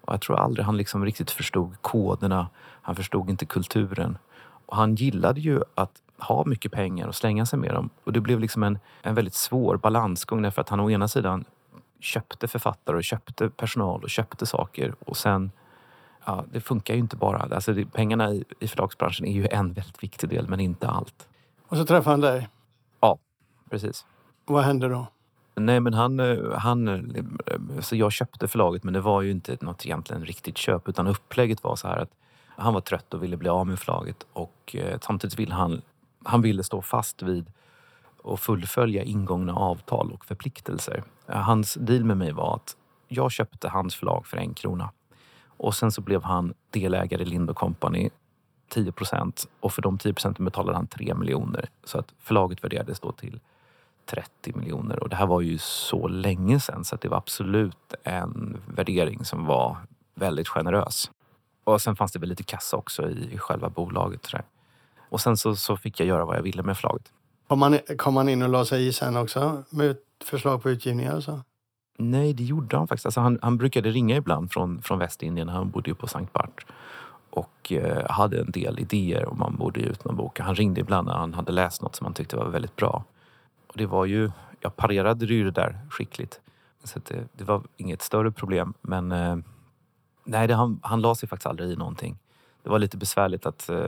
Och 0.00 0.12
jag 0.12 0.20
tror 0.20 0.38
aldrig 0.38 0.66
han 0.66 0.76
liksom 0.76 1.04
riktigt 1.04 1.30
förstod 1.30 1.82
koderna. 1.82 2.48
Han 2.82 2.96
förstod 2.96 3.30
inte 3.30 3.46
kulturen. 3.46 4.18
Och 4.66 4.76
han 4.76 4.94
gillade 4.94 5.40
ju 5.40 5.62
att 5.74 6.02
ha 6.18 6.44
mycket 6.44 6.72
pengar 6.72 7.06
och 7.06 7.14
slänga 7.14 7.46
sig 7.46 7.58
med 7.58 7.74
dem. 7.74 7.90
Och 8.04 8.12
det 8.12 8.20
blev 8.20 8.40
liksom 8.40 8.62
en, 8.62 8.78
en 9.02 9.14
väldigt 9.14 9.34
svår 9.34 9.76
balansgång 9.76 10.42
därför 10.42 10.60
att 10.60 10.68
han 10.68 10.80
å 10.80 10.90
ena 10.90 11.08
sidan 11.08 11.44
köpte 12.00 12.48
författare 12.48 12.96
och 12.96 13.04
köpte 13.04 13.48
personal 13.48 14.02
och 14.02 14.10
köpte 14.10 14.46
saker 14.46 14.94
och 15.06 15.16
sen 15.16 15.50
Ja, 16.24 16.44
det 16.52 16.60
funkar 16.60 16.94
ju 16.94 17.00
inte 17.00 17.16
bara. 17.16 17.38
Alltså 17.54 17.72
det, 17.72 17.84
pengarna 17.86 18.30
i, 18.30 18.44
i 18.60 18.68
förlagsbranschen 18.68 19.26
är 19.26 19.32
ju 19.32 19.46
en 19.50 19.72
väldigt 19.72 20.02
viktig 20.02 20.28
del, 20.30 20.48
men 20.48 20.60
inte 20.60 20.88
allt. 20.88 21.28
Och 21.68 21.76
så 21.76 21.84
träffade 21.84 22.10
han 22.12 22.20
dig. 22.20 22.48
Precis. 23.70 24.06
Och 24.44 24.54
vad 24.54 24.64
hände 24.64 24.88
då? 24.88 25.06
Nej, 25.54 25.80
men 25.80 25.94
han, 25.94 26.20
eh, 26.20 26.52
han... 26.58 26.88
eh, 26.88 27.24
Så 27.80 27.96
jag 27.96 28.12
köpte 28.12 28.48
förlaget, 28.48 28.84
men 28.84 28.94
det 28.94 29.00
var 29.00 29.22
ju 29.22 29.30
inte 29.30 29.56
något 29.60 29.86
egentligen 29.86 30.24
riktigt 30.24 30.58
köp. 30.58 30.88
Utan 30.88 31.06
upplägget 31.06 31.62
var 31.64 31.76
så 31.76 31.88
här 31.88 31.96
att 31.98 32.10
han 32.56 32.74
var 32.74 32.80
trött 32.80 33.14
och 33.14 33.22
ville 33.22 33.36
bli 33.36 33.48
av 33.48 33.66
med 33.66 33.78
förlaget. 33.78 34.26
Och 34.32 34.76
eh, 34.78 34.98
samtidigt 35.02 35.38
ville 35.38 35.54
han, 35.54 35.82
han 36.24 36.42
ville 36.42 36.62
stå 36.62 36.82
fast 36.82 37.22
vid 37.22 37.52
och 38.22 38.40
fullfölja 38.40 39.02
ingångna 39.02 39.54
avtal 39.54 40.12
och 40.12 40.24
förpliktelser. 40.24 41.02
Eh, 41.26 41.36
Hans 41.36 41.74
deal 41.74 42.04
med 42.04 42.16
mig 42.16 42.32
var 42.32 42.54
att 42.54 42.76
jag 43.08 43.32
köpte 43.32 43.68
hans 43.68 43.94
förlag 43.94 44.26
för 44.26 44.36
en 44.36 44.54
krona. 44.54 44.90
Och 45.62 45.74
sen 45.74 45.92
så 45.92 46.00
blev 46.00 46.22
han 46.22 46.54
delägare 46.70 47.22
i 47.22 47.24
Lind 47.24 47.54
Company 47.54 48.10
10 48.68 48.92
procent 48.92 49.48
och 49.60 49.72
för 49.72 49.82
de 49.82 49.98
10 49.98 50.12
procenten 50.12 50.44
betalade 50.44 50.76
han 50.76 50.86
3 50.86 51.14
miljoner. 51.14 51.68
Så 51.84 51.98
att 51.98 52.14
förlaget 52.18 52.64
värderades 52.64 53.00
då 53.00 53.12
till 53.12 53.40
30 54.06 54.52
miljoner 54.56 55.02
och 55.02 55.08
det 55.08 55.16
här 55.16 55.26
var 55.26 55.40
ju 55.40 55.58
så 55.58 56.08
länge 56.08 56.60
sen, 56.60 56.84
så 56.84 56.94
att 56.94 57.00
det 57.00 57.08
var 57.08 57.16
absolut 57.16 57.94
en 58.02 58.60
värdering 58.66 59.24
som 59.24 59.46
var 59.46 59.76
väldigt 60.14 60.48
generös. 60.48 61.10
Och 61.64 61.82
sen 61.82 61.96
fanns 61.96 62.12
det 62.12 62.18
väl 62.18 62.28
lite 62.28 62.42
kassa 62.42 62.76
också 62.76 63.10
i, 63.10 63.34
i 63.34 63.38
själva 63.38 63.68
bolaget. 63.68 64.26
Så. 64.26 64.38
Och 65.08 65.20
sen 65.20 65.36
så, 65.36 65.56
så 65.56 65.76
fick 65.76 66.00
jag 66.00 66.08
göra 66.08 66.24
vad 66.24 66.36
jag 66.36 66.42
ville 66.42 66.62
med 66.62 66.76
förlaget. 66.76 67.12
Kom 67.48 67.62
han, 67.62 67.78
kom 67.98 68.14
man 68.14 68.28
in 68.28 68.42
och 68.42 68.48
la 68.48 68.64
sig 68.64 68.86
i 68.86 68.92
sen 68.92 69.16
också 69.16 69.62
med 69.70 69.96
förslag 70.24 70.62
på 70.62 70.70
utgivningar 70.70 71.16
och 71.16 71.22
så? 71.22 71.32
Alltså? 71.32 71.49
Nej, 72.02 72.32
det 72.32 72.44
gjorde 72.44 72.76
han 72.76 72.86
faktiskt. 72.86 73.06
Alltså 73.06 73.20
han, 73.20 73.38
han 73.42 73.56
brukade 73.56 73.90
ringa 73.90 74.16
ibland 74.16 74.52
från, 74.52 74.82
från 74.82 74.98
Västindien. 74.98 75.48
Han 75.48 75.70
bodde 75.70 75.90
ju 75.90 75.94
på 75.94 76.06
Sankt 76.06 76.32
Bart. 76.32 76.66
Och 77.30 77.72
eh, 77.72 78.10
hade 78.10 78.40
en 78.40 78.50
del 78.50 78.78
idéer 78.78 79.28
om 79.28 79.38
man 79.38 79.56
borde 79.56 79.80
ge 79.80 79.86
ut 79.86 80.04
någon 80.04 80.16
bok. 80.16 80.40
Han 80.40 80.54
ringde 80.54 80.80
ibland 80.80 81.08
när 81.08 81.14
han 81.14 81.34
hade 81.34 81.52
läst 81.52 81.82
något 81.82 81.96
som 81.96 82.04
han 82.04 82.14
tyckte 82.14 82.36
var 82.36 82.48
väldigt 82.48 82.76
bra. 82.76 83.04
Och 83.66 83.74
det 83.76 83.86
var 83.86 84.04
ju, 84.04 84.30
jag 84.60 84.76
parerade 84.76 85.26
ju 85.26 85.44
det 85.44 85.50
där 85.50 85.78
skickligt. 85.90 86.40
Så 86.84 86.98
att 86.98 87.04
det, 87.04 87.28
det 87.32 87.44
var 87.44 87.62
inget 87.76 88.02
större 88.02 88.30
problem. 88.30 88.74
Men 88.80 89.12
eh, 89.12 89.36
nej, 90.24 90.48
det, 90.48 90.54
han, 90.54 90.80
han 90.82 91.00
la 91.00 91.14
sig 91.14 91.28
faktiskt 91.28 91.46
aldrig 91.46 91.70
i 91.70 91.76
någonting. 91.76 92.18
Det 92.62 92.70
var 92.70 92.78
lite 92.78 92.96
besvärligt 92.96 93.46
att 93.46 93.68
eh, 93.68 93.78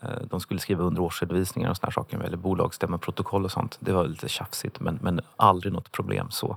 eh 0.00 0.20
de 0.30 0.40
skulle 0.40 0.60
skriva 0.60 0.84
under 0.84 1.02
årsredovisningar 1.02 1.70
och 1.70 1.76
såna 1.76 1.86
här 1.86 1.92
saker. 1.92 2.18
Eller 2.18 2.36
bolagsstämma 2.36 2.98
protokoll 2.98 3.44
och 3.44 3.52
sånt. 3.52 3.78
Det 3.80 3.92
var 3.92 4.04
lite 4.08 4.28
tjafsigt 4.28 4.80
men, 4.80 4.98
men 5.02 5.20
aldrig 5.36 5.72
något 5.72 5.92
problem 5.92 6.30
så. 6.30 6.56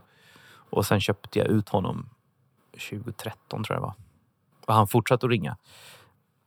Och 0.71 0.85
sen 0.85 1.01
köpte 1.01 1.39
jag 1.39 1.47
ut 1.47 1.69
honom 1.69 2.09
2013 2.89 3.63
tror 3.63 3.75
jag 3.75 3.81
det 3.81 3.85
var. 3.85 3.93
Och 4.65 4.73
han 4.73 4.87
fortsatte 4.87 5.25
att 5.25 5.29
ringa 5.29 5.57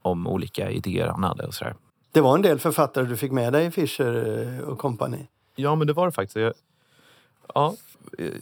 om 0.03 0.27
olika 0.27 0.71
idéer 0.71 1.09
han 1.09 1.25
hade 1.25 1.47
och 1.47 1.55
sådär. 1.55 1.75
Det 2.13 2.21
var 2.21 2.35
en 2.35 2.43
del 2.43 2.59
författare 2.59 3.05
du 3.07 3.17
fick 3.17 3.33
med 3.33 3.53
dig 3.53 3.71
Fischer 3.71 4.43
eh, 4.59 4.69
och 4.69 4.79
kompani. 4.79 5.27
Ja, 5.55 5.75
men 5.75 5.87
det 5.87 5.93
var 5.93 6.07
det 6.07 6.13
faktiskt. 6.13 6.37
Jag, 6.37 6.53
ja, 7.55 7.75
eh, 8.19 8.33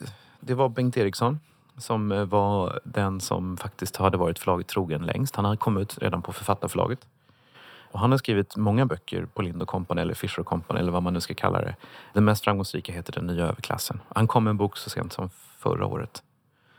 det 0.40 0.54
var 0.54 0.68
Bengt 0.68 0.96
Eriksson 0.96 1.40
som 1.76 2.12
eh, 2.12 2.24
var 2.24 2.80
den 2.84 3.20
som 3.20 3.56
faktiskt 3.56 3.96
hade 3.96 4.16
varit 4.16 4.38
förlaget 4.38 4.68
trogen 4.68 5.06
längst. 5.06 5.36
Han 5.36 5.44
hade 5.44 5.56
kommit 5.56 5.82
ut 5.82 6.02
redan 6.02 6.22
på 6.22 6.32
författarförlaget. 6.32 7.06
Och 7.92 8.00
han 8.00 8.10
har 8.10 8.18
skrivit 8.18 8.56
många 8.56 8.86
böcker 8.86 9.26
på 9.26 9.42
Lind 9.42 9.66
Company 9.66 10.00
eller 10.02 10.14
Fisher 10.14 10.42
Company 10.42 10.80
eller 10.80 10.92
vad 10.92 11.02
man 11.02 11.14
nu 11.14 11.20
ska 11.20 11.34
kalla 11.34 11.60
det. 11.60 11.76
Den 12.12 12.24
mest 12.24 12.44
framgångsrika 12.44 12.92
heter 12.92 13.12
Den 13.12 13.26
nya 13.26 13.44
överklassen. 13.44 14.00
Han 14.08 14.26
kom 14.26 14.44
med 14.44 14.50
en 14.50 14.56
bok 14.56 14.76
så 14.76 14.90
sent 14.90 15.12
som 15.12 15.30
förra 15.58 15.86
året. 15.86 16.22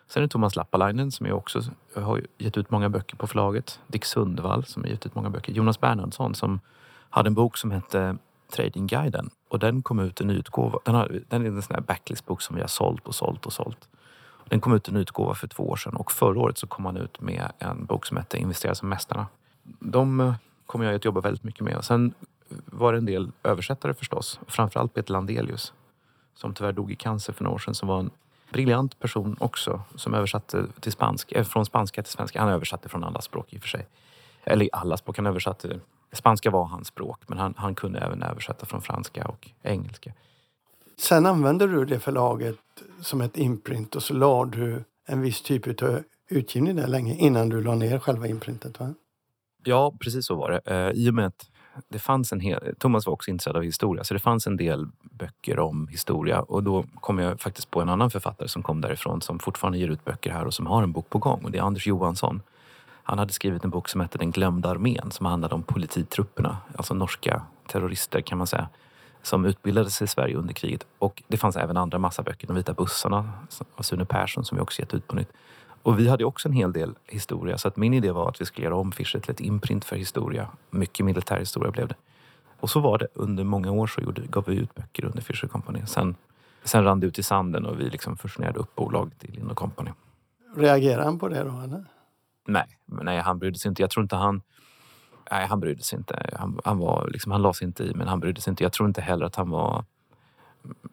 Sen 0.07 0.23
är 0.23 0.27
det 0.27 0.31
Thomas 0.31 0.55
Lappalainen 0.55 1.11
som 1.11 1.25
jag 1.25 1.37
också 1.37 1.61
har 1.95 2.21
gett 2.37 2.57
ut 2.57 2.71
många 2.71 2.89
böcker 2.89 3.17
på 3.17 3.27
förlaget. 3.27 3.79
Dick 3.87 4.05
Sundvall 4.05 4.65
som 4.65 4.83
har 4.83 4.89
gett 4.89 5.05
ut 5.05 5.15
många 5.15 5.29
böcker. 5.29 5.53
Jonas 5.53 5.79
Bernhardsson 5.79 6.35
som 6.35 6.59
hade 7.09 7.27
en 7.27 7.33
bok 7.33 7.57
som 7.57 7.71
hette 7.71 8.17
Tradingguiden. 8.51 9.29
Och 9.49 9.59
den 9.59 9.81
kom 9.81 9.99
ut 9.99 10.21
i 10.21 10.25
nyutgåva. 10.25 10.79
Den, 10.85 10.95
har, 10.95 11.21
den 11.29 11.45
är 11.45 11.47
en 11.47 11.61
sån 11.61 11.75
här 11.75 11.81
backlistbok 11.81 12.41
som 12.41 12.55
vi 12.55 12.61
har 12.61 12.67
sålt 12.67 13.07
och 13.07 13.15
sålt 13.15 13.45
och 13.45 13.53
sålt. 13.53 13.89
Den 14.49 14.61
kom 14.61 14.73
ut 14.73 14.89
i 14.89 14.91
nyutgåva 14.91 15.33
för 15.33 15.47
två 15.47 15.69
år 15.69 15.75
sedan 15.75 15.95
och 15.95 16.11
förra 16.11 16.39
året 16.39 16.57
så 16.57 16.67
kom 16.67 16.85
han 16.85 16.97
ut 16.97 17.21
med 17.21 17.51
en 17.59 17.85
bok 17.85 18.05
som 18.05 18.17
hette 18.17 18.37
Investera 18.37 18.75
som 18.75 18.89
mästarna. 18.89 19.27
De 19.79 20.33
kommer 20.65 20.85
jag 20.85 20.95
att 20.95 21.05
jobba 21.05 21.21
väldigt 21.21 21.43
mycket 21.43 21.61
med. 21.61 21.77
Och 21.77 21.85
sen 21.85 22.13
var 22.65 22.91
det 22.93 22.97
en 22.97 23.05
del 23.05 23.31
översättare 23.43 23.93
förstås. 23.93 24.39
Framförallt 24.47 24.93
Peter 24.93 25.11
Landelius 25.11 25.73
som 26.35 26.53
tyvärr 26.53 26.71
dog 26.71 26.91
i 26.91 26.95
cancer 26.95 27.33
för 27.33 27.43
några 27.43 27.55
år 27.55 27.59
sedan 27.59 27.75
som 27.75 27.87
var 27.87 27.99
en 27.99 28.09
briljant 28.51 28.99
person 28.99 29.35
också 29.39 29.81
som 29.95 30.13
översatte 30.13 30.65
till 30.79 30.91
spansk, 30.91 31.31
eh, 31.31 31.43
från 31.43 31.65
spanska 31.65 32.03
till 32.03 32.11
svenska. 32.11 32.39
Han 32.39 32.49
översatte 32.49 32.89
från 32.89 33.03
alla 33.03 33.21
språk 33.21 33.53
i 33.53 33.57
och 33.57 33.61
för 33.61 33.67
sig. 33.67 33.87
Eller 34.43 34.69
alla 34.73 34.97
språk. 34.97 35.17
Han 35.17 35.27
översatte, 35.27 35.79
spanska 36.11 36.51
var 36.51 36.63
hans 36.65 36.87
språk 36.87 37.21
men 37.27 37.37
han, 37.37 37.53
han 37.57 37.75
kunde 37.75 37.99
även 37.99 38.23
översätta 38.23 38.65
från 38.65 38.81
franska 38.81 39.25
och 39.27 39.49
engelska. 39.61 40.13
Sen 40.97 41.25
använde 41.25 41.67
du 41.67 41.85
det 41.85 41.99
förlaget 41.99 42.59
som 43.01 43.21
ett 43.21 43.37
imprint 43.37 43.95
och 43.95 44.03
så 44.03 44.13
la 44.13 44.45
du 44.45 44.83
en 45.05 45.21
viss 45.21 45.41
typ 45.41 45.81
av 45.83 46.03
utgivning 46.29 46.75
där 46.75 46.87
länge 46.87 47.15
innan 47.15 47.49
du 47.49 47.63
la 47.63 47.75
ner 47.75 47.99
själva 47.99 48.27
imprintet. 48.27 48.79
Va? 48.79 48.93
Ja, 49.63 49.93
precis 49.99 50.25
så 50.25 50.35
var 50.35 50.51
det. 50.51 50.61
Eh, 50.65 50.89
I 50.89 51.09
och 51.09 51.13
med 51.13 51.25
att 51.25 51.49
det 51.89 51.99
fanns 51.99 52.31
en 52.31 52.39
hel, 52.39 52.75
Thomas 52.79 53.05
var 53.05 53.13
också 53.13 53.31
intresserad 53.31 53.57
av 53.57 53.63
historia, 53.63 54.03
så 54.03 54.13
det 54.13 54.19
fanns 54.19 54.47
en 54.47 54.57
del 54.57 54.87
böcker 55.01 55.59
om 55.59 55.87
historia. 55.87 56.41
Och 56.41 56.63
då 56.63 56.85
kom 56.95 57.19
jag 57.19 57.41
faktiskt 57.41 57.71
på 57.71 57.81
en 57.81 57.89
annan 57.89 58.11
författare 58.11 58.47
som 58.47 58.63
kom 58.63 58.81
därifrån 58.81 59.21
som 59.21 59.39
fortfarande 59.39 59.77
ger 59.77 59.87
ut 59.87 60.05
böcker 60.05 60.31
här 60.31 60.45
och 60.45 60.53
som 60.53 60.67
har 60.67 60.83
en 60.83 60.91
bok 60.91 61.09
på 61.09 61.17
gång. 61.17 61.41
Och 61.43 61.51
det 61.51 61.57
är 61.57 61.61
Anders 61.61 61.87
Johansson. 61.87 62.41
Han 63.03 63.19
hade 63.19 63.33
skrivit 63.33 63.63
en 63.63 63.69
bok 63.69 63.89
som 63.89 64.01
hette 64.01 64.17
Den 64.17 64.31
glömda 64.31 64.69
armén 64.69 65.11
som 65.11 65.25
handlade 65.25 65.55
om 65.55 65.63
polititrupperna, 65.63 66.57
alltså 66.75 66.93
norska 66.93 67.41
terrorister 67.67 68.21
kan 68.21 68.37
man 68.37 68.47
säga, 68.47 68.69
som 69.21 69.45
utbildades 69.45 70.01
i 70.01 70.07
Sverige 70.07 70.35
under 70.35 70.53
kriget. 70.53 70.85
Och 70.99 71.23
det 71.27 71.37
fanns 71.37 71.55
även 71.55 71.77
andra 71.77 71.97
massa 71.99 72.23
böcker, 72.23 72.47
De 72.47 72.55
vita 72.55 72.73
bussarna 72.73 73.31
av 73.75 73.83
Sune 73.83 74.05
Persson 74.05 74.45
som 74.45 74.57
vi 74.57 74.61
också 74.61 74.81
gett 74.81 74.93
ut 74.93 75.07
på 75.07 75.15
nytt. 75.15 75.29
Och 75.83 75.99
vi 75.99 76.09
hade 76.09 76.25
också 76.25 76.47
en 76.47 76.53
hel 76.53 76.73
del 76.73 76.95
historia 77.07 77.57
så 77.57 77.67
att 77.67 77.77
min 77.77 77.93
idé 77.93 78.11
var 78.11 78.29
att 78.29 78.41
vi 78.41 78.45
skulle 78.45 78.65
göra 78.65 78.75
om 78.75 78.91
Fischer 78.91 79.19
till 79.19 79.31
ett 79.31 79.39
imprint 79.39 79.85
för 79.85 79.95
historia. 79.95 80.47
Mycket 80.69 81.05
militärhistoria 81.05 81.71
blev 81.71 81.87
det. 81.87 81.95
Och 82.59 82.69
så 82.69 82.79
var 82.79 82.97
det. 82.97 83.07
Under 83.13 83.43
många 83.43 83.71
år 83.71 83.87
så 83.87 84.01
gjorde, 84.01 84.21
gav 84.21 84.45
vi 84.47 84.55
ut 84.55 84.75
böcker 84.75 85.05
under 85.05 85.21
Fischer 85.21 85.47
Company. 85.47 85.79
Sen, 85.85 86.15
sen 86.63 86.83
rann 86.83 86.99
det 86.99 87.07
ut 87.07 87.19
i 87.19 87.23
sanden 87.23 87.65
och 87.65 87.79
vi 87.79 87.89
liksom 87.89 88.17
fusionerade 88.17 88.59
upp 88.59 88.75
bolaget 88.75 89.23
i 89.23 89.27
Lind 89.27 89.55
Company. 89.55 89.91
Reagerade 90.55 91.03
han 91.03 91.19
på 91.19 91.27
det 91.27 91.43
då? 91.43 91.61
Eller? 91.61 91.85
Nej, 92.47 92.77
nej, 92.85 93.19
han 93.19 93.39
brydde 93.39 93.59
sig 93.59 93.69
inte. 93.69 93.81
Jag 93.81 93.89
tror 93.89 94.03
inte 94.03 94.15
han... 94.15 94.41
Nej, 95.31 95.47
han 95.47 95.59
brydde 95.59 95.83
sig 95.83 95.97
inte. 95.97 96.29
Han, 96.39 96.59
han, 96.63 96.77
var, 96.77 97.09
liksom, 97.11 97.31
han 97.31 97.41
la 97.41 97.53
sig 97.53 97.67
inte 97.67 97.83
i, 97.83 97.93
men 97.95 98.07
han 98.07 98.19
brydde 98.19 98.41
sig 98.41 98.51
inte. 98.51 98.63
Jag 98.63 98.73
tror 98.73 98.87
inte 98.87 99.01
heller 99.01 99.25
att 99.25 99.35
han 99.35 99.49
var... 99.49 99.85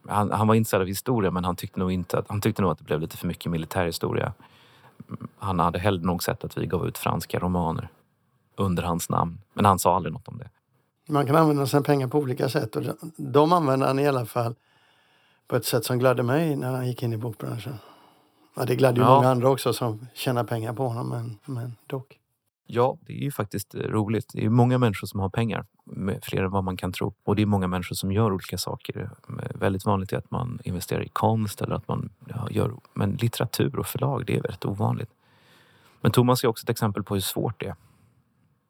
Han, 0.09 0.31
han 0.31 0.46
var 0.46 0.55
intresserad 0.55 0.81
av 0.81 0.88
historia, 0.88 1.31
men 1.31 1.44
han 1.44 1.57
tyckte, 1.57 1.81
nog 1.81 1.92
inte 1.92 2.18
att, 2.18 2.29
han 2.29 2.40
tyckte 2.40 2.62
nog 2.62 2.70
att 2.70 2.79
det 2.79 2.85
blev 2.85 3.00
lite 3.00 3.16
för 3.16 3.26
mycket 3.26 3.53
militärhistoria. 3.53 4.33
Han 5.38 5.58
hade 5.60 5.78
hellre 5.78 6.06
nog 6.06 6.22
sett 6.22 6.44
att 6.44 6.58
vi 6.58 6.66
gav 6.66 6.86
ut 6.88 6.98
franska 6.98 7.38
romaner 7.38 7.88
under 8.56 8.82
hans 8.82 9.08
namn. 9.08 9.38
Men 9.52 9.64
han 9.64 9.78
sa 9.78 9.96
aldrig 9.96 10.12
något 10.12 10.28
om 10.28 10.38
det. 10.38 10.50
Man 11.08 11.26
kan 11.26 11.36
använda 11.36 11.66
sina 11.66 11.82
pengar 11.82 12.08
på 12.08 12.18
olika 12.18 12.48
sätt 12.48 12.76
och 12.76 12.82
de- 12.82 13.12
de 13.16 13.52
använde 13.52 13.86
han 13.86 13.98
i 13.98 14.08
alla 14.08 14.26
fall 14.26 14.54
på 15.48 15.56
ett 15.56 15.64
sätt 15.64 15.84
som 15.84 15.98
gladde 15.98 16.22
mig 16.22 16.56
när 16.56 16.70
han 16.72 16.86
gick 16.86 17.02
in 17.02 17.12
i 17.12 17.16
bokbranschen. 17.16 17.74
Ja, 18.56 18.64
det 18.64 18.76
gladde 18.76 19.00
ju 19.00 19.06
Ja. 19.06 19.14
många 19.14 19.28
andra 19.30 19.48
också 19.50 19.72
som 19.72 20.06
tjänar 20.14 20.44
pengar 20.44 20.72
på 20.72 20.88
honom, 20.88 21.08
men, 21.08 21.38
men 21.56 21.76
dock. 21.86 22.18
Ja, 22.66 22.96
det 23.00 23.12
är 23.12 23.22
ju 23.24 23.30
faktiskt 23.32 23.74
roligt. 23.74 24.30
Det 24.34 24.44
är 24.44 24.48
många 24.48 24.78
människor 24.78 25.06
som 25.06 25.20
har 25.20 25.28
pengar, 25.28 25.66
fler 26.22 26.42
än 26.42 26.50
vad 26.50 26.64
man 26.64 26.76
kan 26.76 26.92
tro. 26.92 27.14
Och 27.24 27.36
det 27.36 27.42
är 27.42 27.46
många 27.46 27.66
människor 27.66 27.94
som 27.94 28.12
gör 28.12 28.32
olika 28.32 28.58
saker. 28.58 29.10
Eh, 29.28 29.34
Väldigt 29.54 29.84
vanligt 29.84 30.12
är 30.12 30.16
att 30.16 30.30
man 30.30 30.58
investerar 30.64 31.02
i 31.02 31.08
konst 31.08 31.60
eller 31.62 31.74
att 31.74 31.88
man 31.88 32.10
gör... 32.50 32.72
Men 32.94 33.12
litteratur 33.12 33.78
och 33.78 33.86
förlag, 33.86 34.26
det 34.26 34.36
är 34.36 34.42
väldigt 34.42 34.64
ovanligt. 34.64 35.10
Men 36.00 36.12
Thomas 36.12 36.44
är 36.44 36.48
också 36.48 36.64
ett 36.64 36.70
exempel 36.70 37.02
på 37.02 37.14
hur 37.14 37.20
svårt 37.20 37.60
det 37.60 37.66
är. 37.66 37.74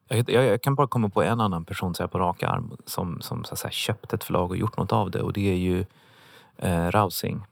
Jag, 0.09 0.31
jag, 0.31 0.45
jag 0.45 0.63
kan 0.63 0.75
bara 0.75 0.87
komma 0.87 1.09
på 1.09 1.23
en 1.23 1.41
annan 1.41 1.65
person 1.65 1.95
så 1.95 2.03
här 2.03 2.09
på 2.09 2.19
rak 2.19 2.43
arm 2.43 2.77
som, 2.87 3.21
som 3.21 3.45
så 3.45 3.57
säga, 3.57 3.71
köpt 3.71 4.13
ett 4.13 4.25
förlag 4.25 4.51
och 4.51 4.57
gjort 4.57 4.77
något 4.77 4.93
av 4.93 5.11
det 5.11 5.23
och 5.23 5.33
det 5.33 5.51
är 5.51 5.57
ju 5.57 5.85
eh, 6.57 6.91
Rausing. 6.91 7.43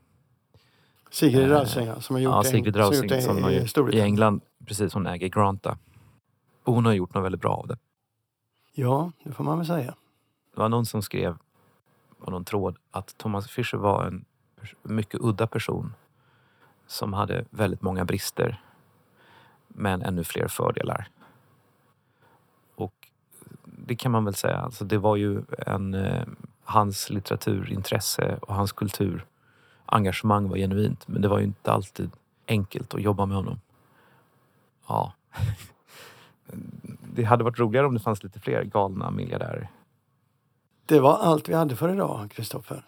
Sigrid 1.11 1.45
Eh, 1.45 1.49
Rausing 1.49 1.89
som 2.01 2.17
har 2.17 2.21
gjort 2.21 2.33
Ja, 2.33 2.43
Sigrid 2.45 2.77
Rausing 2.77 3.23
som 3.23 3.43
har 3.43 3.51
i 3.51 3.67
gjort 3.77 3.95
i. 3.95 4.01
England. 4.01 4.41
Precis, 4.67 4.95
hon 4.95 5.07
äger 5.07 5.29
Granta. 5.29 5.79
Och 6.65 6.75
hon 6.75 6.85
har 6.85 6.93
gjort 6.93 7.15
något 7.15 7.25
väldigt 7.25 7.41
bra 7.41 7.55
av 7.55 7.67
det. 7.67 7.77
Ja, 8.81 9.13
det 9.23 9.33
får 9.33 9.45
man 9.45 9.59
väl 9.59 9.67
säga. 9.67 9.95
Det 10.55 10.61
var 10.61 10.69
någon 10.69 10.87
som 10.87 11.03
skrev 11.03 11.37
på 12.19 12.31
någon 12.31 12.45
tråd 12.45 12.77
att 12.91 13.19
Thomas 13.19 13.51
Fischer 13.51 13.79
var 13.79 14.05
en 14.05 14.25
mycket 14.83 15.21
udda 15.21 15.47
person 15.47 15.95
som 16.87 17.13
hade 17.13 17.45
väldigt 17.51 17.83
många 17.83 18.05
brister 18.05 18.63
men 19.69 20.03
ännu 20.03 20.25
fler 20.25 20.49
fördelar. 20.49 21.09
Och 22.75 23.09
det 23.65 23.97
kan 23.97 24.13
man 24.13 24.25
väl 24.25 24.35
säga. 24.35 24.57
Alltså 24.57 24.85
det 24.85 24.99
var 24.99 25.17
ju 25.17 25.43
en, 25.67 25.95
eh, 25.95 26.27
hans 26.65 27.11
litteraturintresse 27.11 28.39
och 28.43 28.55
hans 28.55 28.73
kulturengagemang 28.73 30.49
var 30.49 30.57
genuint 30.57 31.09
men 31.09 31.23
det 31.23 31.29
var 31.29 31.39
ju 31.39 31.45
inte 31.45 31.73
alltid 31.73 32.11
enkelt 32.47 32.95
att 32.95 33.03
jobba 33.03 33.27
med 33.27 33.37
honom. 33.37 33.61
Ja. 34.89 35.13
Det 37.19 37.25
hade 37.25 37.45
varit 37.45 37.59
roligare 37.59 37.87
om 37.87 37.95
det 37.95 38.01
fanns 38.01 38.23
lite 38.23 38.41
fler 38.41 38.65
galna 38.65 39.11
miljardärer. 39.11 39.71
Det 40.87 41.01
var 41.01 41.19
allt 41.19 41.49
vi 41.49 41.55
hade 41.55 41.77
för 41.77 41.93
idag, 41.93 42.31
Kristoffer. 42.35 42.83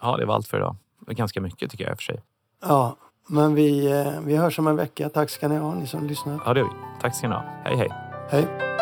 Ja, 0.00 0.16
det 0.16 0.24
var 0.26 0.34
allt 0.34 0.48
för 0.48 0.56
idag. 0.56 0.76
ganska 1.06 1.40
mycket 1.40 1.70
tycker 1.70 1.84
jag 1.84 1.90
i 1.90 1.94
och 1.94 1.98
för 1.98 2.02
sig. 2.02 2.22
Ja, 2.62 2.96
men 3.28 3.54
vi, 3.54 4.00
eh, 4.00 4.20
vi 4.24 4.36
hörs 4.36 4.58
om 4.58 4.66
en 4.66 4.76
vecka. 4.76 5.08
Tack 5.08 5.30
ska 5.30 5.48
ni 5.48 5.56
ha, 5.56 5.74
ni 5.74 5.86
som 5.86 6.06
lyssnar. 6.06 6.40
Ja, 6.44 6.54
det 6.54 6.60
gör 6.60 6.66
vi. 6.66 7.00
Tack 7.00 7.14
ska 7.16 7.28
ni 7.28 7.34
ha. 7.34 7.44
Hej, 7.64 7.76
hej. 7.76 7.88
Hej! 8.30 8.75